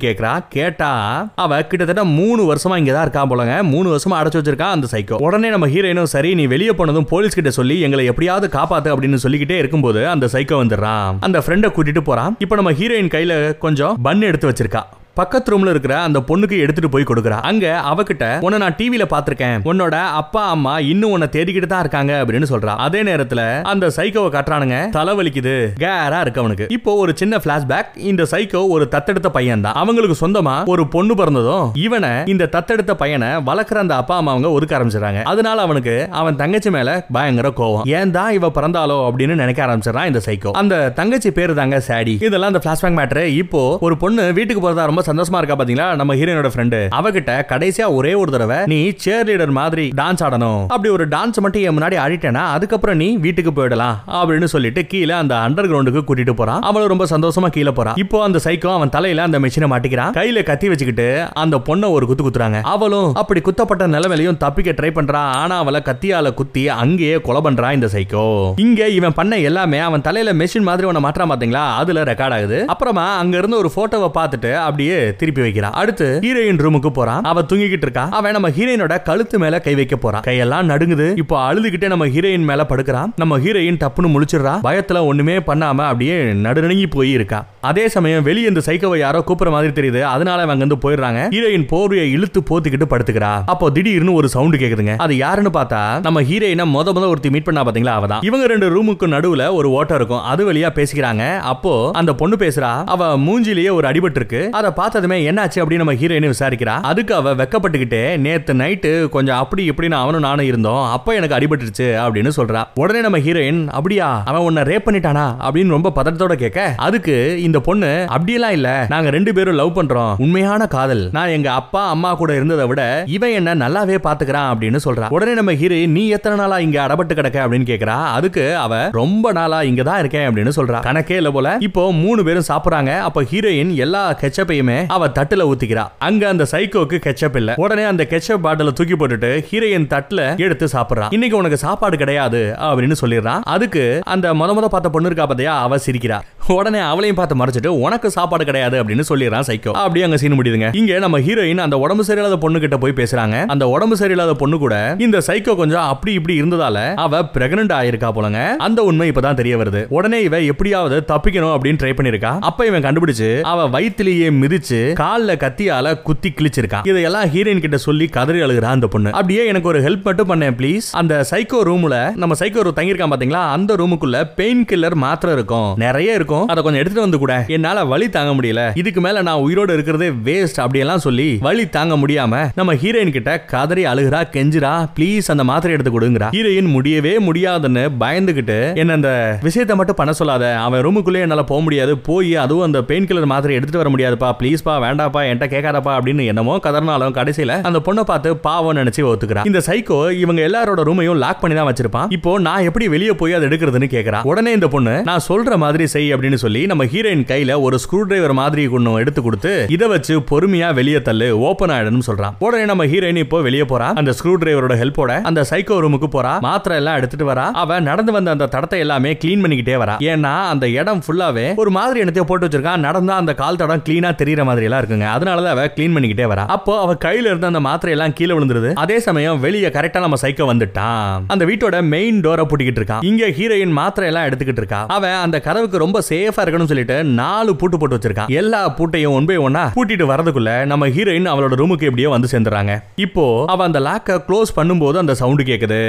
கேக்குறா. 0.05 0.43
கேட்டா 0.49 0.91
அவ 1.35 1.63
கிட்டத்தட்ட 1.63 2.03
மூணு 2.03 2.53
வருஷமா 2.53 2.77
இங்க 2.77 2.93
தான் 2.93 3.01
இருக்கா 3.01 3.25
போலங்க. 3.25 3.63
மூணு 3.63 3.95
வருஷமா 3.95 4.15
அடைச்சு 4.19 4.39
வச்சிருக்கா 4.41 4.69
அந்த 4.75 4.87
சைக்கோ 4.91 5.15
உடனே 5.15 5.49
நம்ம 5.49 5.67
ஹீரோயினும் 5.67 6.03
சரி 6.03 6.35
நீ 6.35 6.45
வெளியே 6.45 6.71
போனதும் 6.71 7.05
போலீஸ் 7.05 7.33
கிட்ட 7.33 7.49
சொல்லி 7.49 7.79
எங்களை 7.79 8.05
எப்படியாவது 8.05 8.49
காப்பாத்து 8.59 8.93
அப்படின்னு 8.93 9.15
சொல்லிக்கிட்டே 9.15 9.57
இருக்கும்போது 9.57 10.07
அந்த 10.07 10.25
சைக்கோ 10.25 10.57
வந்துடுறான் 10.63 11.17
அந்த 11.19 11.39
ஃப்ரெண்டை 11.39 11.71
கூட்டிட்டு 11.71 11.99
போறான் 11.99 12.35
இப்போ 12.39 12.55
நம்ம 12.55 12.71
ஹீரோயின் 12.71 13.13
கையில 13.15 13.57
கொஞ்சம் 13.57 14.01
பன் 14.01 14.21
எடுத்து 14.21 14.49
வச்சிருக்கா. 14.49 14.83
பக்கத்து 15.17 15.51
ரூம்ல 15.51 15.71
இருக்கிற 15.73 15.93
அந்த 16.07 16.19
பொண்ணுக்கு 16.27 16.57
எடுத்துட்டு 16.63 16.89
போய் 16.93 17.07
கொடுக்குறா. 17.09 17.37
அங்க 17.49 17.65
அவகிட்ட 17.91 18.25
உன்னை 18.45 18.57
நான் 18.63 18.75
டிவில 18.79 19.05
பாத்திருக்கேன் 19.13 19.57
உன்னோட 19.69 19.95
அப்பா 20.19 20.41
அம்மா 20.55 20.73
இன்னும் 20.91 21.13
உன்னை 21.15 21.27
தேடிக்கிட்டு 21.35 21.69
தான் 21.71 21.83
இருக்காங்க 21.83 22.11
அப்படின்னு 22.21 22.47
சொல்றா. 22.51 22.73
அதே 22.85 23.01
நேரத்துல 23.09 23.41
அந்த 23.71 23.85
சைக்கோவை 23.97 24.29
கட்டுறானுங்க 24.35 24.77
தலைவலிக்குது. 24.97 25.55
கேரா 25.83 26.19
இருக்கு 26.25 26.41
அவனுக்கு. 26.43 26.67
இப்போ 26.77 26.93
ஒரு 27.03 27.13
சின்ன 27.21 27.39
பிளாஷ்பேக் 27.45 27.89
இந்த 28.11 28.25
சைக்கோ 28.33 28.61
ஒரு 28.75 28.87
தத்தெடுத்த 28.95 29.31
பையன் 29.37 29.65
தான். 29.65 29.77
அவங்களுக்கு 29.81 30.17
சொந்தமா 30.23 30.55
ஒரு 30.73 30.85
பொண்ணு 30.95 31.15
பிறந்ததும் 31.21 31.65
இவனை 31.85 32.13
இந்த 32.33 32.49
தத்தெடுத்த 32.55 32.95
பையனை 33.03 33.31
வளர்க்குற 33.49 33.83
அந்த 33.85 33.97
அப்பா 34.03 34.17
அம்மா 34.21 34.33
அவங்க 34.35 34.51
ஒதுக்க 34.59 34.77
ஆரம்பிச்சிடறாங்க. 34.79 35.23
அதனால 35.33 35.67
அவனுக்கு 35.67 35.95
அவன் 36.21 36.39
தங்கச்சி 36.43 36.71
மேல 36.77 36.89
பயங்கர 37.19 37.51
கோவம். 37.61 37.85
ஏன் 37.97 38.15
தான் 38.19 38.31
இவ 38.39 38.51
பிறந்தாலோ 38.59 38.99
அப்படின்னு 39.09 39.41
நினைக்க 39.43 39.67
ஆரம்பிச்சிடறான் 39.67 40.09
இந்த 40.11 40.23
சைக்கோ 40.29 40.53
அந்த 40.63 40.75
தங்கச்சி 41.01 41.31
பேரு 41.39 41.59
தாங்க 41.61 41.83
சாடி 41.89 42.15
இதெல்லாம் 42.27 42.53
அந்த 42.53 42.63
பிளாஷ்பேக் 42.67 42.97
மேட்ரு 43.01 43.25
இப்போ 43.43 43.63
ஒரு 43.87 43.97
பொண்ணு 44.05 44.23
வீட்டுக்கு 44.39 44.63
போறதா 44.63 44.89
ரொம்ப 44.89 44.98
ரொம்ப 44.99 45.11
சந்தோஷமா 45.11 45.39
இருக்கா 45.39 45.55
பாத்தீங்களா? 45.59 45.85
நம்ம 45.99 46.15
ஹீரோனோட 46.19 46.49
ஃப்ரெண்டு 46.53 46.79
அவகிட்ட 46.99 47.31
கடைசியா 47.51 47.85
ஒரே 47.97 48.11
ஒரு 48.21 48.29
தடவை 48.35 48.57
நீ 48.71 48.79
சேர் 49.03 49.27
லீடர் 49.27 49.53
மாதிரி 49.57 49.85
டான்ஸ் 49.99 50.23
ஆடணும். 50.25 50.61
அப்படி 50.73 50.89
ஒரு 50.95 51.05
டான்ஸ் 51.13 51.39
மட்டும் 51.43 51.63
என் 51.67 51.75
முன்னாடி 51.77 51.97
ஆடிட்டேனா 52.05 52.43
அதுக்கப்புறம் 52.55 52.97
நீ 53.01 53.07
வீட்டுக்கு 53.25 53.51
போயிடலாம். 53.57 53.95
அப்படின்னு 54.19 54.47
சொல்லிட்டு 54.53 54.81
கீழே 54.93 55.13
அந்த 55.19 55.35
அண்டர் 55.45 55.69
கிரவுண்டுக்கு 55.71 56.01
கூட்டிட்டு 56.09 56.33
போறான். 56.41 56.63
அவளும் 56.69 56.91
ரொம்ப 56.93 57.05
சந்தோஷமா 57.13 57.49
கீழே 57.57 57.73
போறான். 57.79 57.99
இப்போ 58.03 58.17
அந்த 58.27 58.41
சைக்கோ 58.47 58.71
அவன் 58.77 58.93
தலையில 58.95 59.27
அந்த 59.27 59.39
மிஷினை 59.45 59.69
மாட்டிக்கிறான். 59.73 60.11
கையில 60.19 60.43
கத்தி 60.49 60.69
வச்சுக்கிட்டு 60.73 61.07
அந்த 61.43 61.57
பொண்ணை 61.69 61.89
ஒரு 61.97 62.07
குத்து 62.11 62.25
குத்துறாங்க. 62.27 62.59
அவளும் 62.73 63.09
அப்படி 63.23 63.43
குத்தப்பட்ட 63.47 63.87
நிலைமையிலையும் 63.95 64.41
தப்பிக்க 64.45 64.75
ட்ரை 64.79 64.91
பண்றா. 64.99 65.23
ஆனா 65.43 65.57
அவளை 65.63 65.81
கத்தியால 65.89 66.33
குத்தி 66.41 66.65
அங்கேயே 66.83 67.15
கொலை 67.29 67.43
பண்றான் 67.47 67.77
இந்த 67.79 67.89
சைக்கோ 67.95 68.25
இங்க 68.67 68.89
இவன் 68.99 69.17
பண்ண 69.21 69.39
எல்லாமே 69.51 69.81
அவன் 69.87 70.05
தலையில 70.09 70.35
மெஷின் 70.43 70.69
மாதிரி 70.71 70.91
உன 70.91 71.03
மாற்றான் 71.07 71.33
பாத்தீங்களா? 71.33 71.65
அதுல 71.83 72.05
ரெக்கார்ட் 72.11 72.37
ஆகுது. 72.39 72.61
அப்புறமா 72.75 73.07
அங்க 73.23 73.35
இருந்து 73.41 73.57
ஒரு 73.61 73.71
போட்டோவை 73.75 74.07
பார்த்துட்டு 74.17 74.51
அப்படியே 74.67 74.88
திருப்பி 75.17 75.41
வைக்கிறான். 75.41 75.71
அடுத்து 75.71 76.19
ஹீரோயின் 76.21 76.57
ரூமுக்கு 76.57 76.89
போறான். 76.89 77.23
அவ 77.23 77.41
தூங்கிக்கிட்டு 77.41 77.85
இருக்கா. 77.87 78.07
அவன் 78.11 78.31
நம்ம 78.31 78.49
ஹீரோயினோட 78.49 79.01
கழுத்து 79.03 79.39
மேல 79.39 79.59
கை 79.59 79.75
வைக்க 79.75 79.95
போறான். 79.95 80.21
கையெல்லாம் 80.27 80.69
நடுங்குது. 80.71 81.17
இப்போ 81.17 81.53
அழுதுகிட்டே 81.53 81.87
நம்ம 81.87 82.07
ஹீரோயின் 82.07 82.47
மேல 82.49 82.65
படுக்கிறான். 82.69 83.13
நம்ம 83.15 83.39
ஹீரோயின் 83.39 83.79
டப்புன்னு 83.83 84.15
முழிச்சிடுறா. 84.15 84.53
பயத்துல 84.63 85.05
ஒண்ணுமே 85.05 85.37
பண்ணாம 85.37 85.77
அப்படியே 85.77 86.23
நடுநடுங்கி 86.23 86.85
போய் 86.89 87.11
இருக்கா. 87.11 87.45
அதே 87.61 87.87
சமயம் 87.87 88.23
வெளியே 88.23 88.47
இந்த 88.47 88.61
சைக்கோவை 88.65 88.97
யாரோ 88.97 89.23
கூப்பிடுற 89.27 89.49
மாதிரி 89.49 89.71
தெரியுது. 89.81 90.01
அதனால 90.01 90.41
அவங்க 90.41 90.65
வந்து 90.65 90.89
போயிடுறாங்க. 90.89 91.33
ஹீரோயின் 91.35 91.67
போர்வையை 91.71 92.11
இழுத்து 92.11 92.41
போத்துக்கிட்டு 92.41 92.87
படுத்துக்கிறா. 92.89 93.41
அப்போ 93.45 93.69
திடீர்னு 93.69 94.13
ஒரு 94.13 94.29
சவுண்டு 94.29 94.57
கேக்குதுங்க. 94.57 94.97
அது 94.97 95.17
யாருன்னு 95.17 95.49
பார்த்தா 95.49 96.01
நம்ம 96.01 96.21
ஹீரோயினை 96.21 96.65
முத 96.75 96.87
முத 96.89 97.07
ஒருத்தி 97.07 97.29
மீட் 97.29 97.43
பண்ணா 97.43 97.65
பாத்தீங்களா? 97.65 97.93
அவதான். 97.99 98.25
இவங்க 98.25 98.47
ரெண்டு 98.47 98.67
ரூமுக்கு 98.69 99.07
நடுவுல 99.15 99.53
ஒரு 99.53 99.71
ஓட்டம் 99.71 99.97
இருக்கும். 99.97 100.21
அது 100.21 100.53
வழியா 100.53 100.69
பேசிக்கிறாங்க. 100.75 101.37
அப்போ 101.37 101.89
அந்த 101.93 102.13
பொண்ணு 102.13 102.35
பேசுறா. 102.35 102.83
அவ 102.85 103.17
மூஞ்சிலேயே 103.17 103.71
ஒரு 103.71 103.87
அடிபட்டு 103.87 104.15
இருக்கு 104.15 104.49
அதை 104.51 104.71
பார்த்ததுமே 104.79 105.17
என்னாச்சு 105.31 105.57
அப்படின்னு 105.61 105.81
நம்ம 105.81 105.93
ஹீரோயினு 105.93 106.31
விசாரிக்கிறா. 106.33 106.75
அதுக்கு 106.91 107.13
அவ 107.15 107.35
வெக்கப்பட்டுக்கிட்டே 107.35 108.17
நேத்து 108.17 108.53
நைட்டு 108.53 108.91
கொஞ்சம் 109.09 109.37
அப்படி 109.37 109.69
இப்படின்னு 109.69 109.97
அவனும் 110.01 110.25
நானும் 110.27 110.45
இருந்தோம். 110.45 110.83
அப்ப 110.91 111.13
எனக்கு 111.13 111.37
அடிபட்டுருச்சு 111.37 111.87
அப்படின்னு 112.03 112.31
சொல்றா. 112.37 112.61
உடனே 112.73 113.01
நம்ம 113.01 113.17
ஹீரோயின் 113.17 113.67
அப்படியா 113.67 114.21
அவன் 114.25 114.41
உன்னை 114.41 114.63
ரேப் 114.63 114.85
பண்ணிட்டானா? 114.85 115.25
அப்படின்னு 115.47 115.75
ரொம்ப 115.75 115.91
பதட்டத்தோட 115.95 116.33
கேட்க 116.33 116.73
அதுக்கு 116.77 117.15
இந்த 117.41 117.59
பொண்ணு 117.59 118.05
அப்படியெல்லாம் 118.07 118.51
இல்ல. 118.51 118.85
நாங்க 118.89 119.09
ரெண்டு 119.09 119.33
பேரும் 119.33 119.55
லவ் 119.55 119.73
பண்றோம். 119.79 120.13
உண்மையான 120.17 120.67
காதல். 120.67 121.03
நான் 121.11 121.33
எங்க 121.37 121.51
அப்பா 121.51 121.89
அம்மா 121.89 122.11
கூட 122.21 122.35
இருந்ததை 122.35 122.67
விட 122.67 123.03
இவன் 123.15 123.35
என்ன 123.39 123.55
நல்லாவே 123.55 123.97
பாத்துக்கிறான் 124.07 124.49
அப்படின்னு 124.53 124.79
சொல்றா. 124.85 125.09
உடனே 125.09 125.33
நம்ம 125.33 125.53
ஹீரோ 125.53 125.75
நீ 125.97 126.03
எத்தனை 126.17 126.37
நாளா 126.37 126.59
இங்க 126.59 126.77
அடபட்டு 126.85 127.13
கிடக்க? 127.13 127.47
அப்படின்னு 127.47 127.69
கேக்குறா 127.71 127.97
அதுக்கு 128.17 128.57
அவ 128.57 128.89
ரொம்ப 128.91 129.31
நாளா 129.31 129.61
இங்க 129.71 129.83
தான் 129.83 129.99
இருக்கேன் 129.99 130.27
அப்படின்னு 130.29 130.51
சொல்றா. 130.55 130.79
கணக்கே 130.87 131.17
இல்ல 131.21 131.31
போல. 131.31 131.57
இப்போ 131.59 131.93
மூணு 131.93 132.23
பேரும் 132.23 132.47
சாப்பிடுறாங்க. 132.47 132.99
அப்ப 133.09 133.23
ஹீரோயின் 133.33 133.73
எல்லா 133.85 134.03
கெச்சப்பையுமே 134.21 134.68
அவ 134.87 135.07
தட்டுல 135.07 135.47
ஊத்திக்கிறா. 135.51 135.85
அங்க 135.99 136.27
அந்த 136.27 136.47
சைக்கோக்கு 136.51 136.99
கெச்சப் 137.05 137.35
இல்ல. 137.35 137.53
உடனே 137.57 137.83
அந்த 137.83 138.07
கெச்சப் 138.09 138.43
பாட்டில 138.43 138.71
தூக்கி 138.71 138.95
போட்டுட்டு 138.95 139.45
ஹீரோயின் 139.51 139.87
தட்டுல 139.87 140.37
எடுத்து 140.37 140.67
சாப்பிடுறா. 140.73 141.07
இன்னைக்கு 141.09 141.37
உனக்கு 141.37 141.57
சாப்பாடு 141.57 141.97
கிடையாது 141.97 142.55
அப்படின்னு 142.57 142.95
சொல்லிடுறான் 143.01 143.41
அதுக்கு 143.43 144.01
அந்த 144.05 144.33
முத 144.33 144.53
முத 144.53 144.65
பார்த்த 144.65 144.89
பொண்ணு 144.89 145.09
இருக்கா 145.09 145.27
பார்த்தியா? 145.27 145.53
அவ 145.65 145.77
சிரிக்கிறா. 145.85 146.19
உடனே 146.47 146.79
அவளையும் 146.79 147.15
பார்த்து 147.15 147.35
மறைச்சிட்டு 147.35 147.67
உனக்கு 147.67 148.11
சாப்பாடு 148.11 148.45
கிடையாது 148.45 148.83
அப்படின்னு 148.83 149.03
சொல்லிடுறான் 149.09 149.47
சைக்கோ 149.49 149.71
அப்படியே 149.71 150.05
அங்க 150.05 150.17
சீன் 150.17 150.41
முடியுதுங்க. 150.41 150.75
இங்க 150.75 150.99
நம்ம 150.99 151.19
ஹீரோயின் 151.19 151.57
அந்த 151.57 151.77
உடம்பு 151.77 152.03
சரியில்லாத 152.03 152.37
பொண்ணு 152.37 152.59
கிட்ட 152.59 152.77
போய் 152.77 152.91
பேசுறாங்க. 152.91 153.45
அந்த 153.45 153.67
உடம்பு 153.67 153.95
சரியில்லாத 153.95 154.31
பொண்ணு 154.31 154.57
கூட 154.57 154.95
இந்த 154.99 155.17
சைக்கோ 155.27 155.55
கொஞ்சம் 155.55 155.81
அப்படி 155.81 156.13
இப்படி 156.13 156.41
இருந்ததால 156.41 156.93
அவ 156.95 157.21
பிரெக்னன்ட் 157.33 157.73
ஆயிருக்கா 157.79 158.11
போலங்க. 158.17 158.55
அந்த 158.57 158.83
உண்மை 158.83 159.11
இப்பதான் 159.11 159.33
தெரிய 159.33 159.57
வருது. 159.57 159.85
உடனே 159.89 160.21
இவ 160.23 160.41
எப்படியாவது 160.41 161.05
தப்பிக்கணும் 161.07 161.53
அப்படின்னு 161.55 161.81
ட்ரை 161.83 161.93
பண்ணிருக்கா 161.93 162.39
அப்ப 162.39 162.65
இவன் 162.65 162.83
கண்டுபிடிச்சு 162.83 163.41
அவ 163.41 163.69
வயிற்றுலயே 163.69 164.31
மிதி 164.31 164.58
கிழிச்சு 164.59 164.79
கால்ல 165.01 165.31
கத்தியால 165.43 166.01
குத்தி 166.01 166.29
கிழிச்சிருக்கான். 166.29 166.87
இதையெல்லாம் 166.87 167.25
ஹீரோயின் 167.33 167.59
கிட்ட 167.59 167.77
சொல்லி 167.77 168.05
கதறி 168.07 168.41
அழுகிறா 168.41 168.69
அந்த 168.77 168.87
பொண்ணு. 168.87 169.11
அப்படியே 169.11 169.45
எனக்கு 169.45 169.67
ஒரு 169.67 169.81
ஹெல்ப் 169.81 170.03
மட்டும் 170.03 170.29
பண்ணேன் 170.31 170.55
ப்ளீஸ் 170.59 170.87
அந்த 170.91 171.25
சைக்கோ 171.31 171.59
ரூம்ல 171.69 172.15
நம்ம 172.15 172.35
சைக்கோ 172.39 172.61
ரூம் 172.65 172.77
தங்கியிருக்கான் 172.79 173.13
பாத்தீங்களா? 173.13 173.41
அந்த 173.55 173.75
ரூமுக்குள்ள 173.75 174.17
பெயின் 174.35 174.65
கில்லர் 174.71 174.93
மாத்திரை 174.93 175.35
இருக்கும். 175.35 175.69
நிறைய 175.77 176.13
இருக்கும். 176.13 176.47
அதை 176.47 176.63
கொஞ்சம் 176.63 176.81
எடுத்துட்டு 176.81 177.05
வந்து 177.07 177.21
கூட. 177.23 177.33
என்னால 177.47 177.83
வழி 177.83 178.09
தாங்க 178.09 178.33
முடியல. 178.39 178.63
இதுக்கு 178.81 179.01
மேல 179.01 179.21
நான் 179.21 179.43
உயிரோட 179.47 179.73
இருக்கிறதே 179.77 180.09
வேஸ்ட் 180.27 180.59
அப்படியெல்லாம் 180.63 181.03
சொல்லி 181.07 181.29
வழி 181.47 181.69
தாங்க 181.69 181.95
முடியாம 181.95 182.41
நம்ம 182.55 182.73
ஹீரோயின் 182.73 183.15
கிட்ட 183.17 183.31
கதறி 183.53 183.85
அழுகிறா 183.85 184.21
கெஞ்சுறா 184.35 184.73
ப்ளீஸ் 184.99 185.31
அந்த 185.35 185.43
மாத்திரை 185.43 185.77
எடுத்து 185.77 185.93
கொடுங்கிறா. 185.97 186.29
ஹீரோயின் 186.37 186.71
முடியவே 186.75 187.19
முடியாதுன்னு 187.19 187.85
பயந்துகிட்டு 188.03 188.59
என்ன 188.75 188.93
அந்த 188.93 189.11
விஷயத்தை 189.41 189.75
மட்டும் 189.75 189.99
பண்ண 190.01 190.13
சொல்லாத. 190.13 190.45
அவன் 190.67 190.83
ரூமுக்குள்ளே 190.85 191.19
என்னால 191.25 191.43
போக 191.43 191.61
முடியாது. 191.61 191.97
போய் 192.09 192.35
அதுவும் 192.35 192.65
அந்த 192.67 192.79
பெயின் 192.83 193.07
கில்லர் 193.09 193.31
மாத்திரை 193.33 193.55
எடுத்துட்டு 193.57 193.83
வர 193.83 193.89
முடியாதுப்பா 193.95 194.29
ப்ளீஸ் 194.39 194.48
ப்ளீஸ்பா 194.49 194.75
வேண்டாப்பா 194.83 195.21
என்கிட்ட 195.29 195.47
கேட்காதப்பா 195.53 195.91
அப்படின்னு 195.97 196.23
என்னமோ 196.31 196.53
கதர்னாலும் 196.65 197.15
கடைசியில 197.17 197.55
அந்த 197.67 197.79
பொண்ணை 197.87 198.03
பார்த்து 198.11 198.29
பாவம் 198.45 198.77
நினைச்சு 198.79 199.01
ஒத்துக்கிறா. 199.09 199.41
இந்த 199.49 199.59
சைக்கோ 199.67 199.97
இவங்க 200.23 200.41
எல்லாரோட 200.47 200.81
ரூமையும் 200.89 201.19
லாக் 201.23 201.41
பண்ணி 201.41 201.55
தான் 201.57 201.67
வச்சிருப்பான். 201.69 202.07
இப்போ 202.17 202.31
நான் 202.47 202.65
எப்படி 202.69 202.85
வெளியே 202.93 203.13
போய் 203.19 203.35
அதை 203.37 203.45
எடுக்கிறதுன்னு 203.49 203.89
கேக்குறா. 203.93 204.19
உடனே 204.31 204.51
இந்த 204.57 204.67
பொண்ணு 204.75 204.93
நான் 205.09 205.23
சொல்ற 205.27 205.57
மாதிரி 205.63 205.85
செய் 205.93 206.09
அப்படின்னு 206.15 206.39
சொல்லி 206.43 206.61
நம்ம 206.71 206.85
ஹீரோயின் 206.93 207.25
கையில 207.31 207.57
ஒரு 207.65 207.79
ஸ்க்ரூ 207.83 208.01
டிரைவர் 208.11 208.33
மாதிரி 208.41 208.63
ஒண்ணு 208.77 208.93
எடுத்து 209.03 209.23
கொடுத்து 209.27 209.51
இதை 209.75 209.89
வச்சு 209.93 210.15
பொறுமையா 210.31 210.69
வெளியே 210.79 211.01
தள்ளு 211.09 211.27
ஓபன் 211.49 211.73
ஆயிடுன்னு 211.75 212.07
சொல்றான். 212.09 212.35
உடனே 212.47 212.65
நம்ம 212.71 212.85
ஹீரோயின் 212.93 213.21
இப்போ 213.25 213.41
வெளியே 213.49 213.67
போறா. 213.73 213.89
அந்த 214.01 214.13
ஸ்க்ரூ 214.19 214.33
டிரைவரோட 214.43 214.77
ஹெல்ப்போட 214.81 215.19
அந்த 215.31 215.43
சைக்கோ 215.51 215.79
ரூமுக்கு 215.85 216.09
போறா. 216.17 216.33
மாத்திரை 216.47 216.77
எல்லாம் 216.83 216.97
எடுத்துட்டு 217.01 217.29
வரா. 217.31 217.45
அவ 217.63 217.79
நடந்து 217.89 218.11
வந்த 218.17 218.35
அந்த 218.37 218.49
தடத்தை 218.55 218.81
எல்லாமே 218.87 219.13
கிளீன் 219.23 219.45
பண்ணிக்கிட்டே 219.45 219.77
வரா. 219.85 219.97
ஏன்னா 220.13 220.33
அந்த 220.55 220.65
இடம் 220.79 221.03
ஃபுல்லாவே 221.05 221.47
ஒரு 221.63 221.73
மாதிரி 221.79 222.03
என்னத்தையோ 222.05 222.27
போட்டு 222.31 222.47
வச்சிருக்கான் 222.47 222.85
நடந்தா 222.89 223.15
அந்த 223.21 223.33
கால் 223.43 223.61
தடம் 223.61 223.85
கிளீனா 223.87 224.09
தெரியற 224.21 224.38
மாதிரி 224.49 224.67
எல்லாம் 224.67 224.81
இருக்குங்க. 224.81 225.07
அதனால 225.15 225.43
தான் 225.45 225.53
அவ 225.55 225.65
க்ளீன் 225.75 225.95
பண்ணிக்கிட்டே 225.95 226.27
வரா. 226.31 226.43
அப்போ 226.55 226.73
அவ 226.83 226.95
கையில 227.05 227.29
இருந்த 227.31 227.49
அந்த 227.51 227.61
மாத்திரை 227.67 227.93
எல்லாம் 227.95 228.15
கீழே 228.19 228.33
விழுந்துருது. 228.37 228.71
அதே 228.83 228.97
சமயம் 229.07 229.41
வெளியே 229.45 229.69
கரெக்டா 229.77 229.99
நம்ம 230.05 230.19
சைக்கோ 230.23 230.47
வந்துட்டான் 230.51 231.25
அந்த 231.35 231.43
வீட்டோட 231.51 231.77
மெயின் 231.93 232.19
டோரை 232.25 232.45
பூட்டிக்கிட்டு 232.49 232.81
இருக்கான் 232.81 233.03
இங்க 233.09 233.29
ஹீரோயின் 233.39 233.75
மாத்திரை 233.79 234.07
எல்லாம் 234.11 234.27
எடுத்துக்கிட்டு 234.29 234.63
இருக்கா. 234.63 234.81
அவன் 234.97 235.17
அந்த 235.25 235.39
கதவுக்கு 235.47 235.83
ரொம்ப 235.85 236.03
சேஃபா 236.11 236.43
இருக்கணும்னு 236.43 236.73
சொல்லிட்டு 236.73 236.97
நாலு 237.21 237.51
பூட்டு 237.61 237.79
போட்டு 237.81 237.97
வச்சிருக்கான் 237.97 238.31
எல்லா 238.41 238.61
பூட்டையும் 238.79 239.15
ஒன் 239.17 239.29
பை 239.29 239.37
ஒன்னா 239.47 239.63
பூட்டிட்டு 239.77 240.07
வரதுக்குள்ள 240.13 240.51
நம்ம 240.73 240.89
ஹீரோயின் 240.97 241.31
அவளோட 241.33 241.55
ரூமுக்கு 241.61 241.87
எப்படியோ 241.89 242.11
வந்து 242.15 242.31
சேர்ந்துறாங்க 242.33 242.73
இப்போ 243.05 243.25
அவ 243.53 243.63
அந்த 243.69 243.79
லாக்க 243.87 244.17
க்ளோஸ் 244.27 244.55
பண்ணும்போது 244.59 244.97
அந்த 245.03 245.13
சவுண்ட் 245.21 245.43
கேக்குது. 245.49 245.79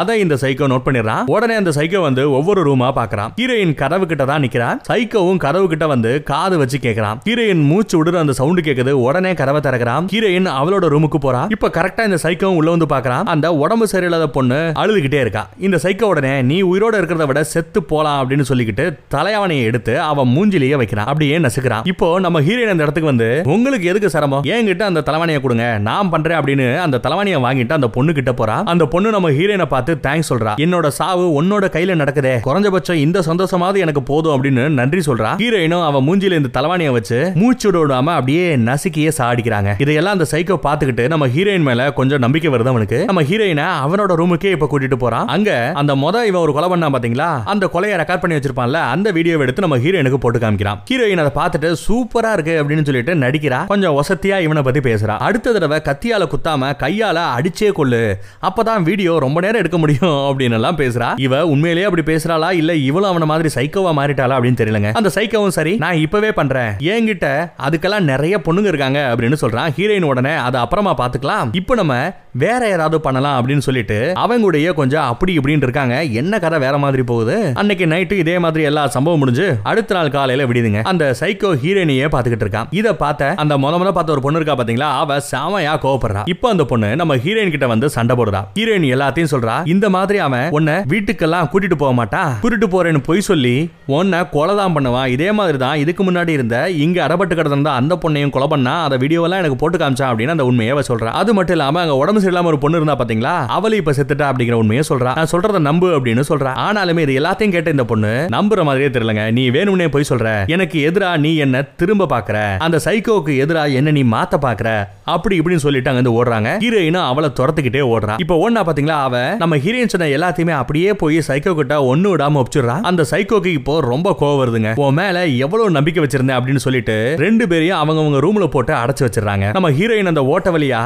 அதை 0.00 0.14
இந்த 0.24 0.34
சைக்கோ 0.42 0.68
நோட் 0.72 0.86
பண்ணிடுறான் 0.86 1.24
உடனே 1.34 1.54
அந்த 1.60 1.72
சைக்கோ 1.78 2.00
வந்து 2.08 2.22
ஒவ்வொரு 2.38 2.60
ரூமா 2.68 2.88
பாக்குறான் 2.98 3.32
ஹீரோயின் 3.40 3.74
கதவு 3.82 4.04
கிட்ட 4.12 4.24
தான் 4.30 4.42
நிக்கிறான் 4.44 4.78
சைக்கோவும் 4.88 5.40
கதவு 5.44 5.66
கிட்ட 5.72 5.86
வந்து 5.94 6.10
காது 6.30 6.56
வச்சு 6.62 6.78
கேக்குறான் 6.86 7.18
ஹீரோயின் 7.28 7.64
மூச்சு 7.70 7.94
விடுற 8.02 8.16
அந்த 8.16 8.32
சவுண்ட் 8.32 8.60
கேக்குது. 8.60 8.90
உடனே 8.90 9.34
கதவை 9.34 9.60
திறக்கிறான். 9.60 10.06
ஹீரோயின் 10.12 10.48
அவளோட 10.58 10.86
ரூமுக்கு 10.94 11.18
போறா. 11.22 11.42
இப்ப 11.50 11.68
கரெக்டா 11.68 12.04
இந்த 12.04 12.18
சைக்கோவும் 12.22 12.58
உள்ள 12.60 12.70
வந்து 12.70 12.90
பாக்குறான் 12.94 13.24
அந்த 13.24 13.52
உடம்பு 13.52 13.88
சரியில்லாத 13.92 14.26
பொண்ணு 14.26 14.72
அழுதுகிட்டே 14.74 15.20
இருக்கா. 15.20 15.48
இந்த 15.58 15.78
சைக்கோ 15.82 16.02
உடனே 16.02 16.42
நீ 16.42 16.62
உயிரோட 16.62 16.94
இருக்கிறத 17.00 17.26
விட 17.26 17.44
செத்து 17.44 17.82
போலாம் 17.82 18.18
அப்படின்னு 18.20 18.44
சொல்லிக்கிட்டு 18.48 18.98
தலையாவணையை 19.14 19.62
எடுத்து 19.62 20.00
அவன் 20.00 20.28
மூஞ்சிலேயே 20.28 20.76
வைக்கிறான். 20.76 21.06
அப்படியே 21.06 21.38
நசுக்கிறான். 21.38 21.84
இப்போ 21.84 22.20
நம்ம 22.20 22.40
ஹீரோயின் 22.40 22.74
அந்த 22.74 22.82
இடத்துக்கு 22.82 23.12
வந்து 23.12 23.42
உங்களுக்கு 23.46 23.88
எதுக்கு 23.88 24.10
சிரமம்? 24.10 24.44
என்கிட்ட 24.44 24.82
அந்த 24.82 25.00
தலைவாணியை 25.00 25.40
கொடுங்க? 25.40 25.78
நான் 25.78 26.10
பண்றேன் 26.10 26.38
அப்படின்னு 26.38 26.78
அந்த 26.78 27.00
தலைவாணியை 27.02 27.38
வாங்கிட்டு 27.46 27.72
அந்த 27.72 27.88
பொண்ணு 27.88 28.12
கிட்ட 28.12 28.32
போறா. 28.32 28.64
அந்த 28.64 28.86
பொண்ணு 28.86 29.10
நம்ம 29.10 29.30
ஹீரோயினை 29.30 29.66
பார்த்து 29.66 29.98
தேங்க்ஸ் 30.02 30.30
சொல்றா. 30.30 30.54
என்னோட 30.56 30.88
சாவு 30.88 31.42
உன்னோட 31.42 31.64
கையில 31.76 31.96
நடக்குதே. 32.02 32.34
குறைஞ்சபட்சம் 32.44 33.00
இந்த 33.06 33.18
சந்தோஷமாவது 33.26 33.76
எனக்கு 33.76 34.02
போதும் 34.02 34.34
அப்படின்னு 34.34 34.68
நன்றி 34.68 35.02
சொல்றா. 35.06 35.32
ஹீரோயினும் 35.42 35.84
அவன் 35.84 36.06
மூஞ்சில 36.06 36.38
இந்த 36.40 36.60
தலைவாணியை 36.60 36.90
வச்சு 36.90 37.32
மூச்சோட 37.34 37.76
விடாம 37.86 38.04
அப்படியே 38.04 38.56
நசுக்கியே 38.56 39.10
சாடிக்கிறாங்க. 39.18 39.74
இதையெல்லாம் 39.78 40.18
அந்த 40.18 40.26
சைக்கோ 40.30 40.58
பாத்துக்கிட்டு 40.62 41.08
நம்ம 41.08 41.26
ஹீரோயின் 41.26 41.62
மேல 41.62 41.92
கொஞ்சம் 41.92 42.18
நம்பிக்கை 42.18 42.50
வருது 42.50 42.66
அவனுக்கு. 42.66 43.04
நம்ம 43.04 43.22
ஹீரோயினை 43.22 43.66
அவனோட 43.86 44.08
ரூமுக்கே 44.08 44.50
இப்ப 44.50 44.68
கூட்டிட்டு 44.70 44.94
போறான். 44.94 45.26
அங்க 45.26 45.70
அந்த 45.74 45.94
மொத 45.94 46.24
இவன் 46.24 46.34
ஒரு 46.34 46.52
கொலை 46.52 46.68
பண்ணா 46.68 46.90
பாத்தீங்களா? 46.90 47.42
அந்த 47.44 47.70
கொலையை 47.72 48.00
ரெக்கார்ட் 48.00 48.20
பண்ணி 48.20 48.38
வச்சிருப்பான்ல 48.38 48.72
அந்த 48.72 49.10
வீடியோ 49.10 49.38
எடுத்து 49.38 49.60
நம்ம 49.60 49.78
ஹீரோயினுக்கு 49.78 50.14
போட்டு 50.14 50.38
காமிக்கிறான். 50.38 50.78
ஹீரோயின் 50.90 51.24
அதை 51.24 51.32
பார்த்துட்டு 51.34 51.76
சூப்பரா 51.88 52.32
இருக்கு 52.32 52.64
அப்படின்னு 52.64 52.84
சொல்லிட்டு 52.84 53.14
நடிக்கிறா. 53.14 53.66
கொஞ்சம் 53.66 54.02
வசதியா 54.02 54.40
இவனை 54.40 54.62
பத்தி 54.62 54.80
பேசுறா. 54.80 55.16
அடுத்த 55.18 55.52
தடவை 55.52 55.80
கத்தியால 55.84 56.26
குத்தாம 56.26 56.72
கையால 56.78 57.18
அடிச்சே 57.38 57.72
கொள்ளு 57.72 58.14
அப்பதான் 58.42 58.82
வீடியோ 58.82 59.18
ரொம்ப 59.18 59.40
நேரம் 59.40 59.58
எடுக்க 59.58 59.78
முடியும் 59.78 59.98
அப்படின்னு 60.28 60.52
எல்லாம் 60.52 60.78
பேசுறா. 60.78 61.12
இவ 61.16 61.46
உண்மையிலேயே 61.46 61.88
அப்படி 61.88 62.14
பேசுறாளா? 62.14 62.52
இல்ல 62.52 62.74
இவளும் 62.74 63.10
அவன 63.12 63.24
மாதிரி 63.24 63.48
சைக்கோவா 63.54 63.88
மாறிட்டாளா 63.90 64.34
அப்படின்னு 64.34 64.58
தெரியலங்க. 64.60 64.92
அந்த 64.92 65.10
சைக்கோவும் 65.14 65.48
சரி 65.48 65.76
நான் 65.76 65.94
இப்பவே 65.94 66.32
பண்றேன். 66.32 66.70
என்கிட்ட 66.78 67.52
அதுக்கெல்லாம் 67.70 68.08
நிறைய 68.12 68.36
பொண்ணுங்க 68.48 68.72
இருக்காங்க 68.74 69.00
அப்படின்னு 69.12 69.42
சொல்றான். 69.44 69.70
ஹீரோயின் 69.78 70.10
உடனே 70.12 70.34
அதை 70.46 70.58
அப்புறமா 70.64 70.94
பாத்துக்கலாம் 71.02 71.54
இப்போ 71.62 71.74
நம்ம 71.82 71.94
வேற 72.42 72.62
யாராவது 72.70 72.96
பண்ணலாம் 73.04 73.36
அப்படின்னு 73.38 73.64
சொல்லிட்டு 73.66 73.96
அவங்களுடைய 74.24 74.68
கொஞ்சம் 74.80 75.06
அப்படி 75.12 75.32
இப்படின்னு 75.38 75.66
இருக்காங்க. 75.66 75.94
என்ன 76.20 76.34
கதை 76.44 76.58
வேற 76.64 76.74
மாதிரி 76.82 77.02
போகுது? 77.10 77.36
அன்னைக்கு 77.60 77.84
நைட்டு 77.92 78.14
இதே 78.22 78.36
மாதிரி 78.44 78.62
எல்லா 78.70 78.82
சம்பவம் 78.96 79.20
முடிஞ்சு 79.22 79.46
அடுத்த 79.70 79.96
நாள் 79.96 80.12
காலையில 80.16 80.44
விடுதுங்க 80.50 80.82
அந்த 80.90 81.04
சைக்கோ 81.20 81.50
ஹீரோயினியே 81.62 82.06
பாத்துக்கிட்டு 82.14 82.46
இருக்கான். 82.46 82.68
இத 82.80 82.94
பார்த்த 83.02 83.32
அந்த 83.44 83.56
முத 83.64 83.74
முத 83.80 83.92
பார்த்த 83.96 84.14
ஒரு 84.16 84.22
பொண்ணு 84.26 84.38
இருக்கா 84.40 84.56
பாத்தீங்களா? 84.60 84.90
அவ 85.02 85.18
சாமையா 85.30 85.74
கோவப்படுறா. 85.84 86.22
இப்போ 86.34 86.46
அந்த 86.54 86.66
பொண்ணு 86.72 86.90
நம்ம 87.00 87.16
ஹீரோயின் 87.24 87.54
கிட்ட 87.54 87.68
வந்து 87.74 87.88
சண்டை 87.96 88.16
போடுறா. 88.20 88.42
ஹீரோயின் 88.58 88.86
எல்லாத்தையும் 88.94 89.32
சொல்றா. 89.34 89.56
இந்த 89.74 89.88
மாதிரி 89.96 90.20
அவன் 90.26 90.48
உன்னை 90.58 90.76
வீட்டுக்கெல்லாம் 90.92 91.50
கூட்டிட்டு 91.54 91.78
போக 91.82 91.92
மாட்டான். 92.00 92.32
கூட்டிட்டு 92.44 92.68
போறேன்னு 92.74 93.02
பொய் 93.08 93.26
சொல்லி 93.30 93.54
உன்னை 93.98 94.20
கொலை 94.36 94.56
தான் 94.62 94.76
பண்ணுவான். 94.78 95.08
இதே 95.16 95.30
மாதிரி 95.40 95.60
தான் 95.64 95.80
இதுக்கு 95.84 96.04
முன்னாடி 96.10 96.32
இருந்த 96.38 96.56
இங்க 96.84 96.98
அடப்பட்டு 97.06 97.36
கிடந்த 97.40 97.59
அந்த 97.68 97.98
பொண்ணையும் 98.02 98.30
கொலை 98.30 98.46
பண்ணா 98.46 98.82
அந்த 98.82 98.96
வீடியோவெல்லாம் 98.96 99.38
எனக்கு 99.38 99.56
போட்டு 99.56 99.78
காமிச்சான் 99.78 100.10
அப்படின்னு 100.10 100.28
அந்த 100.28 100.44
உண்மையை 100.44 100.72
அவ 100.74 101.08
அது 101.10 101.34
மட்டும் 101.34 101.56
இல்லாம 101.56 101.80
அங்க 101.80 101.96
உடம்பு 101.96 102.20
சரியில்லாம 102.20 102.44
ஒரு 102.44 102.58
பொண்ணு 102.58 102.76
இருந்தா 102.76 102.96
பாத்தீங்களா? 103.00 103.46
அவளை 103.46 103.78
இப்ப 103.78 103.92
செத்துட்டா 103.92 104.26
அப்படிங்கிற 104.30 104.52
உண்மையை 104.52 104.84
சொல்றா. 104.88 105.14
நான் 105.14 105.30
சொல்றத 105.32 105.58
நம்பு 105.58 105.88
அப்படின்னு 105.96 106.22
சொல்றா. 106.28 106.52
ஆனாலுமே 106.66 106.98
இது 106.98 107.20
எல்லாத்தையும் 107.20 107.50
கேட்ட 107.50 107.70
இந்த 107.70 107.84
பொண்ணு 107.84 108.26
நம்புற 108.30 108.64
மாதிரியே 108.64 108.88
தெரியலங்க. 108.88 109.32
நீ 109.32 109.50
வேணும்னே 109.50 109.88
போய் 109.88 110.08
சொல்ற. 110.08 110.46
எனக்கு 110.46 110.90
எதிரா 110.90 111.16
நீ 111.16 111.36
என்ன 111.36 111.62
திரும்ப 111.62 112.06
பாக்குற? 112.06 112.56
அந்த 112.58 112.80
சைக்கோவுக்கு 112.84 113.46
எதிரா 113.46 113.72
என்ன 113.72 113.90
நீ 113.90 114.02
மாத்த 114.02 114.38
பாக்குற? 114.46 114.86
அப்படி 115.04 115.40
இப்படின்னு 115.40 115.64
சொல்லிட்டு 115.66 115.90
அங்க 115.90 116.00
இருந்து 116.00 116.24
ஓடுறாங்க 116.24 116.58
ஹீரோயினும் 116.64 117.06
அவளை 117.10 117.30
துரத்துக்கிட்டே 117.40 117.80
ஓடுறான் 117.80 118.18
இப்போ 118.18 118.50
ஒன்னா 118.50 118.62
பாத்தீங்களா 118.68 118.96
அவ 119.06 119.36
நம்ம 119.42 119.56
ஹீரோயின் 119.56 119.86
சொன்ன 119.86 120.06
எல்லாத்தையுமே 120.06 120.50
அப்படியே 120.50 120.94
போய் 120.94 121.18
சைக்கோ 121.28 121.54
கிட்ட 121.54 121.82
ஒண்ணு 121.82 122.16
விடாம 122.16 122.42
ஒப்பிச்சிடுறா. 122.42 122.80
அந்த 122.80 123.06
சைக்கோக்கு 123.10 123.46
இப்போ 123.46 123.80
ரொம்ப 123.80 124.16
கோவம் 124.20 124.40
வருதுங்க. 124.42 124.74
உன் 124.74 124.94
மேல 124.94 125.26
எவ்வளவு 125.26 125.70
நம்பிக்கை 125.70 126.06
வச்சிருந்தேன் 126.06 126.38
அப்படின்னு 126.40 126.56
சொல்லிட்டு 126.56 127.14
ரெண்டு 127.18 127.46
பேரையும் 127.52 127.80
அவங்கவுங்க 127.82 128.18
ரூம்ல 128.24 128.46
போட்டு 128.54 128.72
அடைச்சு 128.74 129.04
வச்சிடுறாங்க. 129.06 129.46
நம்ம 129.56 129.70
ஹீரோயின் 129.78 130.12
அந்த 130.12 130.24
ஓட்ட 130.34 130.50
வழியா 130.50 130.82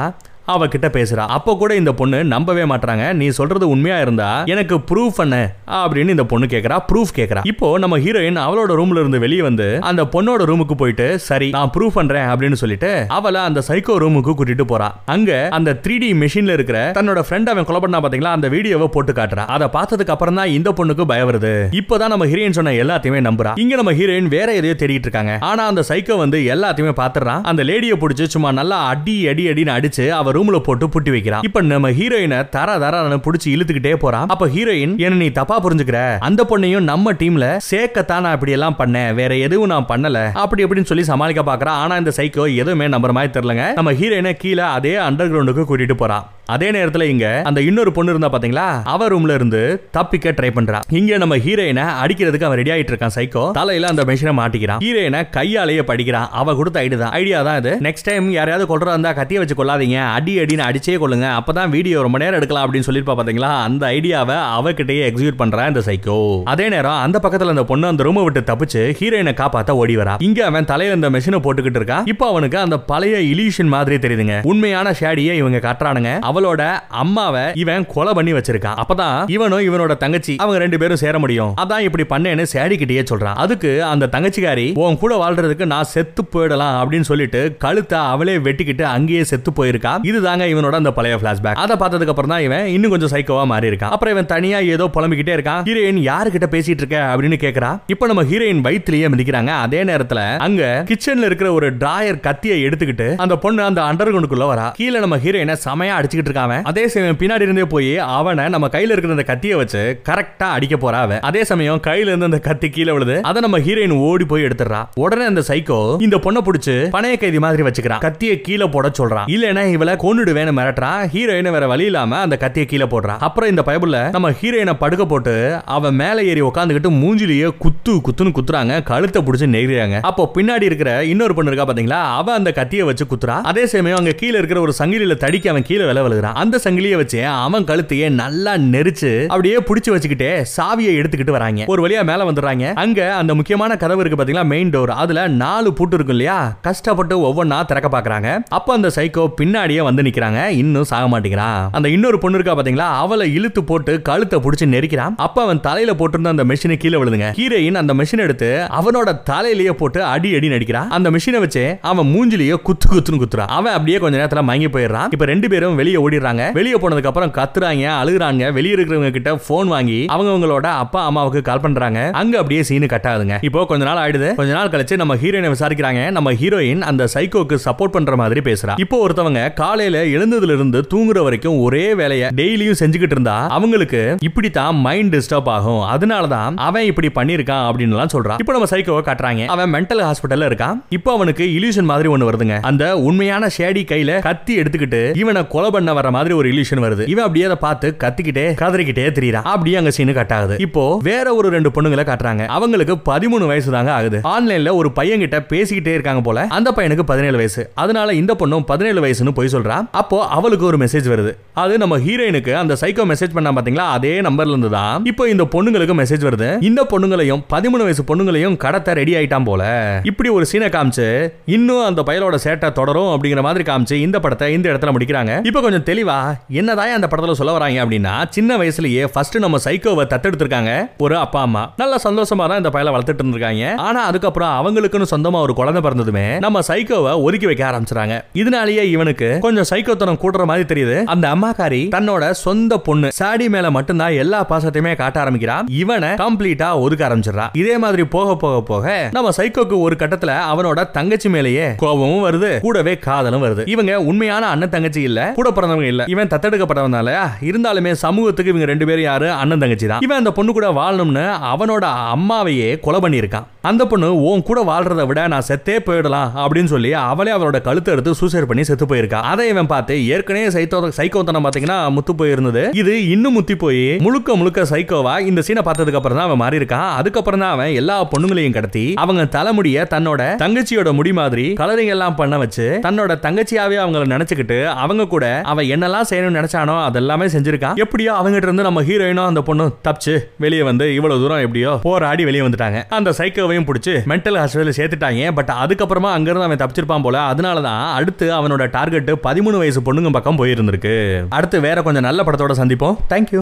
அவகிட்ட 0.53 0.87
பேசுறா. 0.97 1.23
அப்ப 1.37 1.55
கூட 1.61 1.71
இந்த 1.81 1.91
பொண்ணு 1.99 2.17
நம்பவே 2.33 2.63
மாட்றாங்க. 2.71 3.05
நீ 3.19 3.27
சொல்றது 3.39 3.65
உண்மையா 3.73 3.97
இருந்தா 4.05 4.29
எனக்கு 4.53 4.75
ப்ரூஃப் 4.89 5.17
பண்ண 5.19 5.35
அப்படின்னு 5.81 6.13
இந்த 6.15 6.25
பொண்ணு 6.31 6.45
கேக்குறா. 6.53 6.77
ப்ரூஃப் 6.89 7.13
கேக்குறா. 7.19 7.41
இப்போ 7.51 7.67
நம்ம 7.83 7.97
ஹீரோயின் 8.05 8.39
அவளோட 8.45 8.71
ரூம்ல 8.79 9.01
இருந்து 9.03 9.19
வெளியே 9.25 9.43
வந்து 9.49 9.67
அந்த 9.91 10.03
பொண்ணோட 10.15 10.45
ரூமுக்கு 10.51 10.77
போயிட்டு 10.81 11.07
சரி 11.29 11.49
நான் 11.57 11.71
ப்ரூஃப் 11.77 11.97
பண்றேன் 11.99 12.27
அப்படின்னு 12.31 12.59
சொல்லிட்டு 12.63 12.91
அவளை 13.17 13.41
அந்த 13.49 13.63
சைக்கோ 13.69 13.95
ரூமுக்கு 14.03 14.35
கூட்டிட்டு 14.39 14.67
போறா. 14.71 14.89
அங்க 15.15 15.31
அந்த 15.59 15.73
த்ரீ 15.85 15.97
டி 16.03 16.09
மெஷின்ல 16.23 16.57
இருக்கிற 16.57 16.77
தன்னோட 16.99 17.23
ஃப்ரெண்ட் 17.27 17.51
அவன் 17.53 17.67
கொலை 17.69 17.81
பண்ணா 17.85 18.01
பாத்தீங்களா? 18.05 18.35
அந்த 18.37 18.47
வீடியோவை 18.55 18.89
போட்டு 18.95 19.13
காட்டுறா. 19.19 19.45
அதை 19.55 19.67
பார்த்ததுக்கு 19.77 20.13
அப்புறம் 20.15 20.39
தான் 20.41 20.53
இந்த 20.57 20.69
பொண்ணுக்கு 20.79 21.05
பயம் 21.11 21.29
வருது. 21.31 21.53
இப்பதான் 21.81 22.13
நம்ம 22.13 22.27
ஹீரோயின் 22.31 22.57
சொன்ன 22.59 22.75
எல்லாத்தையுமே 22.83 23.21
நம்புறா. 23.29 23.53
இங்க 23.63 23.75
நம்ம 23.81 23.93
ஹீரோயின் 23.99 24.31
வேற 24.35 24.47
எதையோ 24.59 24.75
தேடிட்டு 24.81 25.07
இருக்காங்க. 25.09 25.33
ஆனா 25.49 25.65
அந்த 25.71 25.83
சைக்கோ 25.89 26.17
வந்து 26.23 26.39
எல்லாத்தையுமே 26.55 26.93
பாத்துறான் 27.01 27.43
அந்த 27.51 27.63
லேடியை 27.71 27.97
பிடிச்சி 28.03 28.27
சும்மா 28.35 28.51
நல்லா 28.61 28.79
அடி 28.93 29.17
அடி 29.33 29.45
அடின்னு 29.51 29.75
அடிச்சு 29.77 30.07
அவர் 30.21 30.33
ரூம்ல 30.35 30.59
போட்டு 30.59 30.87
புட்டி 30.87 31.11
வைக்கிறான். 31.11 31.41
இப்ப 31.41 31.61
நம்ம 31.61 31.91
ஹீரோயினை 31.91 32.49
தர 32.49 32.77
தரான்னு 32.77 33.23
புடிச்சு 33.27 33.49
இழுத்துக்கிட்டே 33.53 33.95
போறான். 33.95 34.27
அப்ப 34.27 34.47
ஹீரோயின் 34.47 34.97
என்ன 34.97 35.15
நீ 35.15 35.29
தப்பா 35.29 35.57
புரிஞ்சுக்கிற? 35.63 35.99
அந்த 36.19 36.45
பொண்ணையும் 36.49 36.89
நம்ம 36.91 37.13
டீம்ல 37.13 37.57
சேர்க்கத்தான் 37.71 38.23
நான் 38.25 38.33
இப்படி 38.33 38.51
எல்லாம் 38.51 38.75
பண்ணேன் 38.79 39.13
வேற 39.13 39.35
எதுவும் 39.35 39.73
நான் 39.73 39.89
பண்ணல. 39.89 40.31
அப்படி 40.31 40.63
அப்படின்னு 40.63 40.91
சொல்லி 40.91 41.03
சமாளிக்க 41.03 41.43
பாக்குறான். 41.43 41.81
ஆனா 41.83 41.95
இந்த 41.95 42.11
சைக்கோ 42.15 42.55
எதுவுமே 42.55 42.87
நம்புற 42.87 43.11
மாதிரி 43.11 43.33
தெரியலங்க. 43.39 43.73
நம்ம 43.73 43.93
ஹீரோயினை 43.93 44.33
கீழே 44.33 44.63
அதே 44.63 44.95
அண்டர் 44.95 45.31
கிரவுண்டுக்கு 45.31 45.65
கூட்டிட்டு 45.69 45.93
போறான். 45.93 46.25
அதே 46.53 46.67
நேரத்துல 46.75 47.03
இங்க 47.13 47.27
அந்த 47.49 47.59
இன்னொரு 47.67 47.91
பொண்ணு 47.91 48.11
இருந்தா 48.13 48.29
பாத்தீங்களா? 48.33 48.65
அவ 48.93 49.07
ரூம்ல 49.13 49.33
இருந்து 49.39 49.61
தப்பிக்க 49.97 50.33
ட்ரை 50.37 50.49
பண்றா. 50.57 50.79
இங்க 50.99 51.17
நம்ம 51.23 51.35
ஹீரோயினை 51.45 51.85
அடிக்கிறதுக்கு 52.03 52.47
அவன் 52.47 52.59
ரெடி 52.61 52.71
ஆயிட்டு 52.73 52.93
இருக்கான் 52.93 53.15
சைக்கோ 53.15 53.43
தலையில 53.59 53.87
அந்த 53.93 54.03
மெஷினை 54.09 54.33
மாட்டிக்கிறான். 54.39 54.81
ஹீரோயினை 54.85 55.21
கையாலேயே 55.37 55.83
படிக்கிறான் 55.89 56.27
அவ 56.41 56.55
கொடுத்த 56.59 56.83
ஐடி 56.85 56.97
தான். 57.03 57.13
ஐடியா 57.21 57.39
தான் 57.47 57.57
இது. 57.61 57.71
நெக்ஸ்ட் 57.87 58.07
டைம் 58.09 58.27
யாரையாவது 58.37 58.67
கொள்றா 58.71 58.93
இருந்தா 58.95 59.13
கத்திய 59.19 59.41
வச்சு 59.43 59.57
கொள்ளாதீங்க. 59.61 59.97
அடி 60.17 60.35
அடின்னு 60.43 60.67
அடிச்சே 60.69 60.97
கொள்ளுங்க. 61.03 61.29
அப்பதான் 61.39 61.73
வீடியோ 61.75 62.01
ரொம்ப 62.07 62.17
நேரம் 62.23 62.39
எடுக்கலாம் 62.39 62.65
அப்படின்னு 62.67 62.87
சொல்லிருப்பா 62.89 63.15
பாத்தீங்களா? 63.21 63.51
அந்த 63.69 63.85
ஐடியாவை 63.97 64.37
அவகிட்டயே 64.57 65.03
எக்ஸிக்யூட் 65.09 65.41
பண்றான் 65.41 65.71
இந்த 65.73 65.83
சைக்கோ 65.89 66.19
அதே 66.53 66.67
நேரம் 66.75 66.99
அந்த 67.05 67.17
பக்கத்துல 67.25 67.55
அந்த 67.55 67.65
பொண்ணு 67.71 67.91
அந்த 67.91 68.03
ரூமை 68.09 68.23
விட்டு 68.27 68.43
தப்பிச்சு 68.51 68.83
ஹீரோயினை 69.01 69.35
காப்பாத்த 69.41 69.77
ஓடி 69.81 69.97
வரா. 70.01 70.15
இங்க 70.29 70.45
அவன் 70.51 70.69
தலையில 70.73 70.99
இந்த 70.99 71.09
மெஷினை 71.15 71.41
போட்டுக்கிட்டு 71.45 71.81
இருக்கான். 71.81 72.05
இப்போ 72.13 72.27
அவனுக்கு 72.33 72.57
அந்த 72.65 72.79
பழைய 72.91 73.17
இலியூஷன் 73.33 73.73
மாதிரி 73.75 73.97
தெரியுதுங்க. 74.05 74.37
உண்மையான 74.53 74.95
ஷேடியை 75.01 75.33
இவங்க 75.41 75.59
காட்டுறானுங்க. 75.67 76.11
அவளோட 76.35 76.61
அம்மாவை 77.01 77.43
இவன் 77.63 77.85
கொலை 77.95 78.13
பண்ணி 78.13 78.31
வச்சிருக்கான். 78.33 78.77
அப்பதான் 78.83 79.29
இவனும் 79.35 79.65
இவனோட 79.67 79.93
தங்கச்சி 79.97 80.33
அவங்க 80.43 80.57
ரெண்டு 80.63 80.77
பேரும் 80.77 80.99
சேர 81.01 81.19
முடியும். 81.19 81.51
அதான் 81.61 81.83
இப்படி 81.87 82.03
பண்ணேன்னு 82.13 82.45
சேடி 82.53 82.75
கிட்டயே 82.81 83.03
சொல்றான். 83.11 83.37
அதுக்கு 83.43 83.83
அந்த 83.83 84.09
தங்கச்சிக்காரி 84.15 84.65
உன் 84.83 84.97
கூட 85.03 85.13
வாழ்றதுக்கு 85.21 85.65
நான் 85.73 85.89
செத்து 85.93 86.23
போயிடலாம் 86.33 86.75
அப்படின்னு 86.81 87.07
சொல்லிட்டு 87.09 87.41
கழுத்தை 87.65 87.99
அவளே 88.13 88.35
வெட்டிக்கிட்டு 88.47 88.81
அங்கேயே 88.95 89.23
செத்து 89.31 89.51
போயிருக்கா. 89.59 89.93
இதுதாங்க 90.11 90.45
இவனோட 90.53 90.75
அந்த 90.81 90.91
பழைய 90.97 91.15
பிளாஷ்பேக் 91.21 91.61
அதை 91.63 91.75
பார்த்ததுக்கு 91.83 92.13
அப்புறம் 92.13 92.33
தான் 92.33 92.45
இவன் 92.47 92.65
இன்னும் 92.75 92.93
கொஞ்சம் 92.95 93.13
சைக்கோவா 93.15 93.45
மாறி 93.53 93.69
இருக்கான் 93.69 93.95
அப்புறம் 93.97 94.15
இவன் 94.15 94.31
தனியா 94.33 94.59
ஏதோ 94.73 94.87
புலம்பிக்கிட்டே 94.97 95.35
இருக்கான். 95.37 95.63
ஹீரோயின் 95.69 96.01
யாருக்கிட்ட 96.09 96.49
பேசிட்டு 96.55 96.83
இருக்க 96.83 96.97
அப்படின்னு 97.11 97.39
கேக்குறா. 97.45 97.71
இப்ப 97.87 98.07
நம்ம 98.11 98.23
ஹீரோயின் 98.23 98.63
வயிற்றுலயே 98.67 99.09
மிதிக்கிறாங்க. 99.13 99.53
அதே 99.65 99.83
நேரத்துல 99.91 100.21
அங்க 100.47 100.83
கிச்சன்ல 100.91 101.29
இருக்கிற 101.29 101.51
ஒரு 101.53 101.69
டிராயர் 101.81 102.19
கத்தியை 102.19 102.57
எடுத்துக்கிட்டு 102.65 103.07
அந்த 103.15 103.37
பொண்ணு 103.45 103.63
அந்த 103.63 103.81
அண்டர் 103.81 104.13
வரா. 104.35 104.65
கீழே 104.71 104.99
நம்ம 104.99 105.17
ஹீரோயினை 105.17 105.55
செமையா 105.65 105.93
அடிச்சுக்கிட்டு 105.97 106.24
பாத்துக்கிட்டு 106.25 106.31
இருக்கான் 106.31 106.69
அதே 106.71 106.83
சமயம் 106.93 107.19
பின்னாடி 107.21 107.45
இருந்தே 107.47 107.65
போய் 107.73 107.91
அவனை 108.17 108.45
நம்ம 108.55 108.67
கையில 108.75 108.93
இருக்கிற 108.93 109.15
அந்த 109.17 109.25
கத்தியை 109.31 109.55
வச்சு 109.61 109.81
கரெக்டா 110.09 110.47
அடிக்க 110.55 110.75
போறா 110.83 110.99
அவன். 111.05 111.21
அதே 111.29 111.41
சமயம் 111.51 111.81
கையில 111.87 112.11
இருந்து 112.11 112.29
அந்த 112.29 112.39
கத்தி 112.47 112.67
கீழே 112.75 112.91
விழுது. 112.95 113.15
அதை 113.29 113.41
நம்ம 113.45 113.59
ஹீரோயின் 113.67 113.95
ஓடி 114.07 114.25
போய் 114.31 114.45
எடுத்துறா 114.47 114.81
உடனே 115.05 115.25
அந்த 115.31 115.41
சைக்கோ 115.49 115.79
இந்த 116.07 116.17
பொண்ணை 116.25 116.41
பிடிச்சு 116.47 116.75
பணைய 116.95 117.15
கைதி 117.23 117.39
மாதிரி 117.45 117.63
வச்சுக்கிறான். 117.67 118.03
கத்தியை 118.07 118.35
கீழே 118.47 118.67
போட 118.75 118.91
சொல்றான். 118.99 119.29
இல்லைன்னா 119.35 119.63
இவளை 119.75 119.95
கொன்னுடுவேன்னு 120.05 120.55
மிரட்டுறான் 120.59 121.01
ஹீரோயினை 121.15 121.51
வேற 121.57 121.65
வழி 121.73 121.85
இல்லாம 121.91 122.19
அந்த 122.25 122.37
கத்தியை 122.43 122.67
கீழே 122.73 122.87
போடுறான் 122.93 123.21
அப்புறம் 123.27 123.51
இந்த 123.53 123.63
பயபுள்ள 123.69 123.97
நம்ம 124.15 124.31
ஹீரோயினை 124.41 124.75
படுக்க 124.83 125.05
போட்டு 125.05 125.35
அவன் 125.77 125.95
மேல 126.01 126.23
ஏறி 126.31 126.41
உட்காந்துக்கிட்டு 126.49 126.91
மூஞ்சிலேயே 127.01 127.49
குத்து 127.63 127.93
குத்துன்னு 128.07 128.35
குத்துறாங்க. 128.39 128.73
கழுத்தை 128.91 129.21
பிடிச்சு 129.23 129.47
நெகிறாங்க 129.55 129.97
அப்போ 130.09 130.23
பின்னாடி 130.35 130.65
இருக்கிற 130.69 130.89
இன்னொரு 131.11 131.33
பொண்ணு 131.35 131.51
இருக்கா 131.51 131.67
பாத்தீங்களா? 131.69 132.01
அவ 132.19 132.33
அந்த 132.39 132.51
கத்தியை 132.59 132.85
வச்சு 132.89 133.05
குத்துறா. 133.11 133.37
அதே 133.51 133.65
சமயம் 133.73 133.99
அங்க 133.99 134.11
கீழே 134.21 134.37
இருக்கிற 134.37 134.59
ஒரு 134.65 134.73
சங்கிலியில 134.79 135.15
தடிக்க 135.23 135.49
அவன் 135.53 135.67
கீழே 135.69 135.83
வில 135.89 136.01
விழுகிறான் 136.15 136.39
அந்த 136.43 136.59
சங்கிலியை 136.63 136.97
வச்சு 137.01 137.21
அவன் 137.27 137.67
கழுத்தையே 137.71 138.09
நல்லா 138.21 138.55
நெரிச்சு 138.73 139.11
அப்படியே 139.27 139.57
பிடிச்சு 139.69 139.89
வச்சுக்கிட்டே 139.95 140.31
சாவியை 140.57 140.93
எடுத்துக்கிட்டு 140.99 141.37
வராங்க. 141.37 141.63
ஒரு 141.73 141.81
வழியா 141.85 142.01
மேல 142.09 142.25
வந்துடுறாங்க. 142.29 142.73
அங்க 142.83 142.99
அந்த 143.15 143.31
முக்கியமான 143.39 143.77
கதவு 143.83 144.01
இருக்கு 144.03 144.19
பாத்தீங்களா? 144.19 144.45
மெயின் 144.53 144.69
டோர் 144.69 144.91
அதுல 145.03 145.27
நாலு 145.41 145.69
பூட்டு 145.77 145.95
இருக்கும் 145.97 146.17
இல்லையா? 146.17 146.37
கஷ்டப்பட்டு 146.67 147.15
ஒவ்வொன்னா 147.27 147.57
திறக்க 147.69 147.87
பாக்குறாங்க. 147.95 148.29
அப்ப 148.57 148.73
அந்த 148.73 148.89
சைக்கோ 148.95 149.23
பின்னாடியே 149.41 149.81
வந்து 149.87 150.03
நிக்கிறாங்க. 150.07 150.41
இன்னும் 150.61 150.87
சாக 150.91 151.05
மாட்டேங்கிறான் 151.13 151.61
அந்த 151.77 151.87
இன்னொரு 151.95 152.17
பொண்ணு 152.23 152.37
இருக்கா 152.39 152.55
பாத்தீங்களா? 152.59 152.87
அவளை 153.03 153.27
இழுத்து 153.37 153.63
போட்டு 153.63 153.93
கழுத்தை 154.09 154.39
பிடிச்சி 154.39 154.67
நெரிக்கிறான். 154.75 155.15
அப்ப 155.25 155.43
அவன் 155.45 155.61
தலையில 155.67 155.93
போட்டிருந்த 155.99 156.33
அந்த 156.35 156.45
மெஷினை 156.51 156.77
கீழே 156.77 156.97
விழுதுங்க. 157.01 157.29
ஹீரோயின் 157.39 157.79
அந்த 157.81 157.93
மெஷின் 157.99 158.23
எடுத்து 158.25 158.49
அவனோட 158.79 159.09
தலையிலேயே 159.31 159.75
போட்டு 159.81 160.03
அடி 160.13 160.31
அடி 160.35 160.49
நடிக்கிறான் 160.55 160.89
அந்த 160.97 161.11
மெஷினை 161.15 161.39
வச்சு 161.45 161.63
அவன் 161.91 162.09
மூஞ்சிலேயே 162.13 162.57
குத்து 162.67 162.87
குத்துன்னு 162.93 163.21
குத்துறான் 163.23 163.51
அவன் 163.57 163.73
அப்படியே 163.77 163.97
கொஞ்ச 164.03 164.15
நேரத்துல 164.21 164.43
மயங்கி 164.49 164.69
போயிடுறான். 164.75 165.09
இப்ப 165.15 165.25
ரெண்டு 165.31 165.49
பேரும் 165.53 165.79
வெளியே 165.81 165.97
ஓடிடுறாங்க. 166.05 166.51
வெளியே 166.51 166.75
போனதுக்கு 166.75 167.11
அப்புறம் 167.11 167.33
கத்துறாங்க 167.39 167.85
அழுகுறாங்க. 168.01 168.51
வெளியே 168.53 168.75
இருக்கிறவங்க 168.75 169.11
கிட்ட 169.11 169.35
போன் 169.47 169.67
வாங்கி 169.67 169.99
அவங்கவங்களோட 170.13 170.67
அப்பா 170.83 171.05
அம்மாவுக்கு 171.05 171.41
கால் 171.41 171.63
பண்றாங்க. 171.67 172.09
அங்க 172.13 172.35
அப்படியே 172.37 172.63
சீனு 172.63 172.87
கட் 172.87 173.07
ஆகுதுங்க. 173.11 173.37
இப்போ 173.41 173.65
கொஞ்ச 173.65 173.85
நாள் 173.85 174.01
ஆயிடுது. 174.03 174.35
கொஞ்ச 174.35 174.51
நாள் 174.53 174.67
கழிச்சு 174.67 174.95
நம்ம 174.95 175.15
ஹீரோயினை 175.15 175.51
விசாரிக்கிறாங்க. 175.55 176.11
நம்ம 176.11 176.33
ஹீரோயின் 176.33 176.81
அந்த 176.81 177.07
சைக்கோக்கு 177.13 177.57
சப்போர்ட் 177.65 177.95
பண்ற 177.95 178.15
மாதிரி 178.15 178.41
பேசுறா. 178.49 178.73
இப்போ 178.83 178.97
ஒருத்தவங்க 179.07 179.53
காலையில 179.53 180.03
எழுந்ததுல 180.15 180.55
இருந்து 180.57 180.79
தூங்குற 180.93 181.23
வரைக்கும் 181.23 181.59
ஒரே 181.59 181.93
வேலையை 181.93 182.29
டெய்லியும் 182.39 182.79
செஞ்சுக்கிட்டு 182.79 183.15
இருந்தா 183.17 183.47
அவங்களுக்கு 183.57 184.01
இப்படித்தான் 184.19 184.75
மைண்ட் 184.75 185.15
டிஸ்டர்ப் 185.15 185.49
ஆகும். 185.55 185.83
அதனாலதான் 185.93 186.55
அவன் 186.67 186.87
இப்படி 186.91 187.09
பண்ணிருக்கான் 187.15 187.65
அப்படின்னு 187.67 187.95
எல்லாம் 187.95 188.13
சொல்றான் 188.13 188.39
இப்போ 188.43 188.53
நம்ம 188.53 188.69
சைக்கோவை 188.71 189.03
காட்டுறாங்க. 189.07 189.45
அவன் 189.45 189.73
மென்டல் 189.73 190.03
ஹாஸ்பிட்டல்ல 190.07 190.49
இருக்கான். 190.49 190.79
இப்போ 190.89 191.11
அவனுக்கு 191.13 191.45
இல்யூஷன் 191.57 191.89
மாதிரி 191.91 192.09
ஒண்ணு 192.13 192.29
வருதுங்க. 192.29 192.57
அந்த 192.61 192.83
உண்மையான 192.97 193.49
ஷேடி 193.57 193.83
கையில 193.91 194.19
கத்தி 194.19 194.59
எடுத்துக்கிட்டு 194.61 195.01
இவனை 195.17 195.43
கொலை 195.47 195.71
பண்ண 195.71 195.93
வர 195.99 196.09
மாதிரி 196.17 196.33
ஒரு 196.39 196.47
இல்யூஷன் 196.53 196.83
வருது. 196.85 197.03
இவன் 197.13 197.25
அப்படியே 197.27 197.45
அதை 197.49 197.57
பார்த்து 197.65 197.87
கத்திக்கிட்டே 198.03 198.45
கதறிக்கிட்டே 198.63 199.05
திரியறான் 199.17 199.47
அப்படியே 199.53 199.77
அங்க 199.81 199.91
சீனு 199.97 200.15
கட் 200.19 200.33
ஆகுது 200.37 200.57
இப்போ 200.65 200.83
வேற 201.09 201.33
ஒரு 201.39 201.47
ரெண்டு 201.55 201.69
பொண்ணுங்களை 201.75 202.05
காட்டுறாங்க. 202.11 202.43
அவங்களுக்கு 202.57 202.95
பதிமூணு 203.09 203.45
வயசு 203.51 203.69
தாங்க 203.77 203.91
ஆகுது. 203.97 204.19
ஆன்லைன்ல 204.35 204.73
ஒரு 204.81 204.91
பையன் 204.99 205.23
கிட்ட 205.23 205.39
பேசிக்கிட்டே 205.51 205.93
இருக்காங்க 205.97 206.21
போல. 206.27 206.47
அந்த 206.57 206.69
பையனுக்கு 206.77 207.05
பதினேழு 207.11 207.37
வயசு. 207.41 207.63
அதனால 207.83 208.13
இந்த 208.21 208.35
பொண்ணும் 208.41 208.65
பதினேழு 208.71 208.99
வயசுன்னு 209.05 209.35
போய் 209.39 209.53
சொல்றா. 209.55 209.77
அப்போ 210.01 210.19
அவளுக்கு 210.37 210.67
ஒரு 210.71 210.79
மெசேஜ் 210.83 211.07
வருது. 211.13 211.31
அது 211.63 211.73
நம்ம 211.83 211.99
ஹீரோயினுக்கு 212.05 212.53
அந்த 212.61 212.73
சைக்கோ 212.81 213.05
மெசேஜ் 213.11 213.35
பண்ணா 213.37 213.53
பாத்தீங்களா? 213.57 213.87
அதே 213.97 214.13
நம்பர்ல 214.27 214.55
இருந்து 214.55 214.71
தான் 214.77 215.05
இப்போ 215.11 215.23
இந்த 215.33 215.43
பொண்ணுங்களுக்கு 215.55 215.95
மெசேஜ் 216.01 216.25
வருது. 216.27 216.49
இந்த 216.69 216.81
பொண்ணுங்களையும் 216.93 217.43
பதிமூணு 217.53 217.83
வயசு 217.87 218.03
பொண்ணுங்களையும் 218.09 218.57
கடத்த 218.63 218.93
ரெடி 218.99 219.13
ஆயிட்டான் 219.19 219.47
போல. 219.49 219.63
இப்படி 220.11 220.29
ஒரு 220.37 220.47
சீனை 220.51 220.69
காமிச்சு 220.75 221.07
இன்னும் 221.55 221.83
அந்த 221.89 222.01
பயலோட 222.09 222.37
சேட்டை 222.45 222.69
தொடரும் 222.79 223.11
அப்படிங்கிற 223.13 223.43
மாதிரி 223.47 223.65
காமிச்சு 223.69 223.97
இந்த 224.05 224.17
படத்தை 224.25 224.49
இந்த 224.57 224.65
இடத்துல 224.71 224.93
முடிக்கிறாங்க. 224.95 225.33
இப்போ 225.49 225.61
கொஞ்சம் 225.65 225.84
தெளிவா 225.85 226.17
என்னதான் 226.49 226.93
அந்த 226.93 227.07
படத்துல 227.11 227.31
சொல்ல 227.31 227.51
வராங்க 227.51 227.85
அப்படின்னா 227.85 228.13
சின்ன 228.29 228.57
வயசுலயே 228.57 229.05
ஃபர்ஸ்ட் 229.13 229.37
நம்ம 229.37 229.57
சைக்கோவை 229.63 230.03
தத்தெடுத்திருக்காங்க. 230.13 230.71
ஒரு 230.97 231.17
அப்பா 231.17 231.41
அம்மா. 231.41 231.73
நல்ல 231.77 231.95
சந்தோஷமா 232.03 232.45
தான் 232.47 232.57
இந்த 232.57 232.69
பயலை 232.69 232.91
வளர்த்துட்டு 232.95 233.23
இருந்திருக்காங்க. 233.23 233.75
ஆனா 233.75 234.03
அதுக்கப்புறம் 234.05 234.53
அவங்களுக்குன்னு 234.59 235.05
சொந்தமா 235.15 235.39
ஒரு 235.39 235.53
குழந்தை 235.53 235.81
பிறந்ததுமே 235.81 236.39
நம்ம 236.39 236.59
சைக்கோவை 236.67 237.21
ஒதுக்கி 237.21 237.45
வைக்க 237.45 237.63
ஆரம்பிச்சுறாங்க 237.69 238.21
இதனாலேயே 238.33 238.89
இவனுக்கு 238.89 239.39
கொஞ்சம் 239.41 239.69
சைக்கோத்தனம் 239.69 240.19
கூடுற 240.23 240.45
மாதிரி 240.45 240.65
தெரியுது. 240.73 241.03
அந்த 241.03 241.27
அம்மாக்காரி 241.35 241.81
தன்னோட 241.95 242.31
சொந்த 242.31 242.77
பொண்ணு 242.77 243.11
சாடி 243.11 243.49
மேல 243.49 243.71
மட்டும்தான் 243.71 244.13
எல்லா 244.13 244.45
பாசத்தையுமே 244.49 244.95
காட்ட 244.95 245.19
ஆரம்பிக்கிறான் 245.19 245.67
இவனை 245.69 246.09
கம்ப்ளீட்டா 246.09 246.69
ஒதுக்க 246.79 247.07
ஆரம்பிச்சிடறான் 247.09 247.53
இதே 247.53 247.77
மாதிரி 247.77 248.05
போக 248.05 248.35
போக 248.35 248.61
போக 248.61 249.09
நம்ம 249.11 249.29
சைக்கோக்கு 249.37 249.79
ஒரு 249.79 249.95
கட்டத்துல 249.99 250.33
அவனோட 250.53 250.91
தங்கச்சி 250.91 251.29
மேலேயே 251.29 251.67
கோபமும் 251.75 252.25
வருது. 252.25 252.59
கூடவே 252.59 252.97
காதலும் 252.97 253.43
வருது. 253.43 253.63
இவங்க 253.67 254.01
உண்மையான 254.01 254.45
அண்ணன் 254.45 254.69
தங்கச்சி 254.69 255.01
இல்ல 255.01 255.31
கூட 255.35 255.51
பிறந்த 255.51 255.74
சம்பந்தமே 255.75 255.87
இல்ல. 255.87 256.03
இவன் 256.07 256.27
தத்தெடுக்கப்பட்டவனால 256.27 257.09
இருந்தாலுமே 257.49 257.91
சமூகத்துக்கு 258.05 258.51
இவங்க 258.51 258.67
ரெண்டு 258.67 258.85
பேரும் 258.85 259.07
யாரு? 259.11 259.31
அண்ணன் 259.31 259.59
தங்கச்சி 259.59 259.87
தான். 259.87 260.01
இவன் 260.01 260.17
அந்த 260.17 260.31
பொண்ணு 260.31 260.51
கூட 260.51 260.69
வாழணும்னு 260.71 261.25
அவனோட 261.53 261.85
அம்மாவையே 262.15 262.79
கொலை 262.79 262.99
பண்ணியிருக்கான். 262.99 263.47
அந்த 263.69 263.83
பொண்ணு 263.91 264.07
உன் 264.29 264.43
கூட 264.47 264.59
வாழ்றத 264.69 265.03
விட 265.09 265.19
நான் 265.33 265.45
செத்தே 265.47 265.75
போயிடலாம் 265.85 266.29
அப்படின்னு 266.41 266.69
சொல்லி 266.73 266.89
அவளே 267.11 267.31
அவளோட 267.35 267.57
கழுத்தை 267.67 267.89
எடுத்து 267.93 268.11
சூசைட் 268.19 268.47
பண்ணி 268.49 268.63
செத்து 268.69 268.85
போயிருக்கா. 268.89 269.19
அதை 269.31 269.43
இவன் 269.51 269.69
பார்த்து 269.71 269.93
ஏற்கனவே 270.15 270.49
சைத்தோ 270.55 270.79
சைக்கோத்தனம் 270.97 271.45
பாத்தீங்கன்னா 271.45 271.77
முத்து 271.95 272.13
போயிருந்தது. 272.19 272.63
இது 272.81 272.93
இன்னும் 273.13 273.35
முத்தி 273.37 273.55
போய் 273.63 273.81
முழுக்க 274.05 274.35
முழுக்க 274.41 274.65
சைக்கோவா 274.71 275.13
இந்த 275.29 275.43
சீனை 275.47 275.63
பார்த்ததுக்கு 275.67 275.99
அப்புறம் 275.99 276.19
தான் 276.19 276.27
அவன் 276.29 276.41
மாறி 276.43 276.59
இருக்கான் 276.61 276.89
அதுக்கப்புறம் 276.99 277.43
தான் 277.45 277.53
அவன் 277.55 277.71
எல்லா 277.81 277.95
பொண்ணுங்களையும் 278.13 278.55
கடத்தி 278.57 278.85
அவங்க 279.03 279.25
தலைமுடிய 279.37 279.87
தன்னோட 279.93 280.21
தங்கச்சியோட 280.43 280.93
முடி 280.99 281.13
மாதிரி 281.21 281.47
கலரிங் 281.61 281.91
எல்லாம் 281.95 282.17
பண்ண 282.19 282.37
வச்சு 282.43 282.67
தன்னோட 282.85 283.17
தங்கச்சியாவே 283.25 283.79
அவங்கள 283.85 284.05
நினைச்சுக்கிட்டு 284.13 284.59
அவங்க 284.85 285.07
கூட 285.15 285.25
அவன் 285.53 285.69
என்னெல்லாம் 285.77 286.09
செய்யணும்னு 286.11 286.39
நினைச்சானோ 286.41 286.77
அதெல்லாமே 286.89 287.29
செஞ்சிருக்கான் 287.35 287.81
எப்படியோ 287.85 288.13
அவங்ககிட்ட 288.19 288.49
இருந்து 288.51 288.67
நம்ம 288.69 288.85
ஹீரோயினும் 288.91 289.29
அந்த 289.31 289.43
பொண்ணு 289.49 289.67
தப்பிச்சு 289.89 290.15
வெளியே 290.45 290.63
வந்து 290.71 290.87
இவ்வளவு 290.99 291.21
தூரம் 291.25 291.43
எப்படியோ 291.47 291.73
போராடி 291.89 292.23
வெளியே 292.31 292.45
வந்துட்டாங்க. 292.47 292.79
அந்த 292.99 293.09
சைக்கோவை 293.21 293.53
சைக்கோவையும் 293.55 293.67
பிடிச்சி 293.69 293.93
மென்டல் 294.11 294.37
ஹாஸ்பிட்டல் 294.41 294.77
சேர்த்துட்டாங்க. 294.79 295.31
பட் 295.31 295.51
அதுக்கப்புறமா 295.63 296.11
அங்கிருந்து 296.11 296.47
அவன் 296.47 296.61
தப்பிச்சிருப்பான் 296.63 297.01
போல. 297.01 297.21
அதனால 297.21 297.61
தான் 297.61 297.93
அடுத்து 297.93 298.25
அவனோட 298.37 298.69
டார்கெட் 298.71 299.09
பதிமூணு 299.27 299.57
வயசு 299.57 299.81
பொண்ணுங்க 299.81 300.11
பக்கம் 300.11 300.37
போயிருந்திருக்கு. 300.37 301.25
அடுத்து 301.29 301.59
வேற 301.59 301.81
கொஞ்சம் 301.81 302.03
நல்ல 302.03 302.23
படத்தோட 302.23 302.53
சந்திப்போம். 302.61 302.95
தேங்க்யூ 303.09 303.33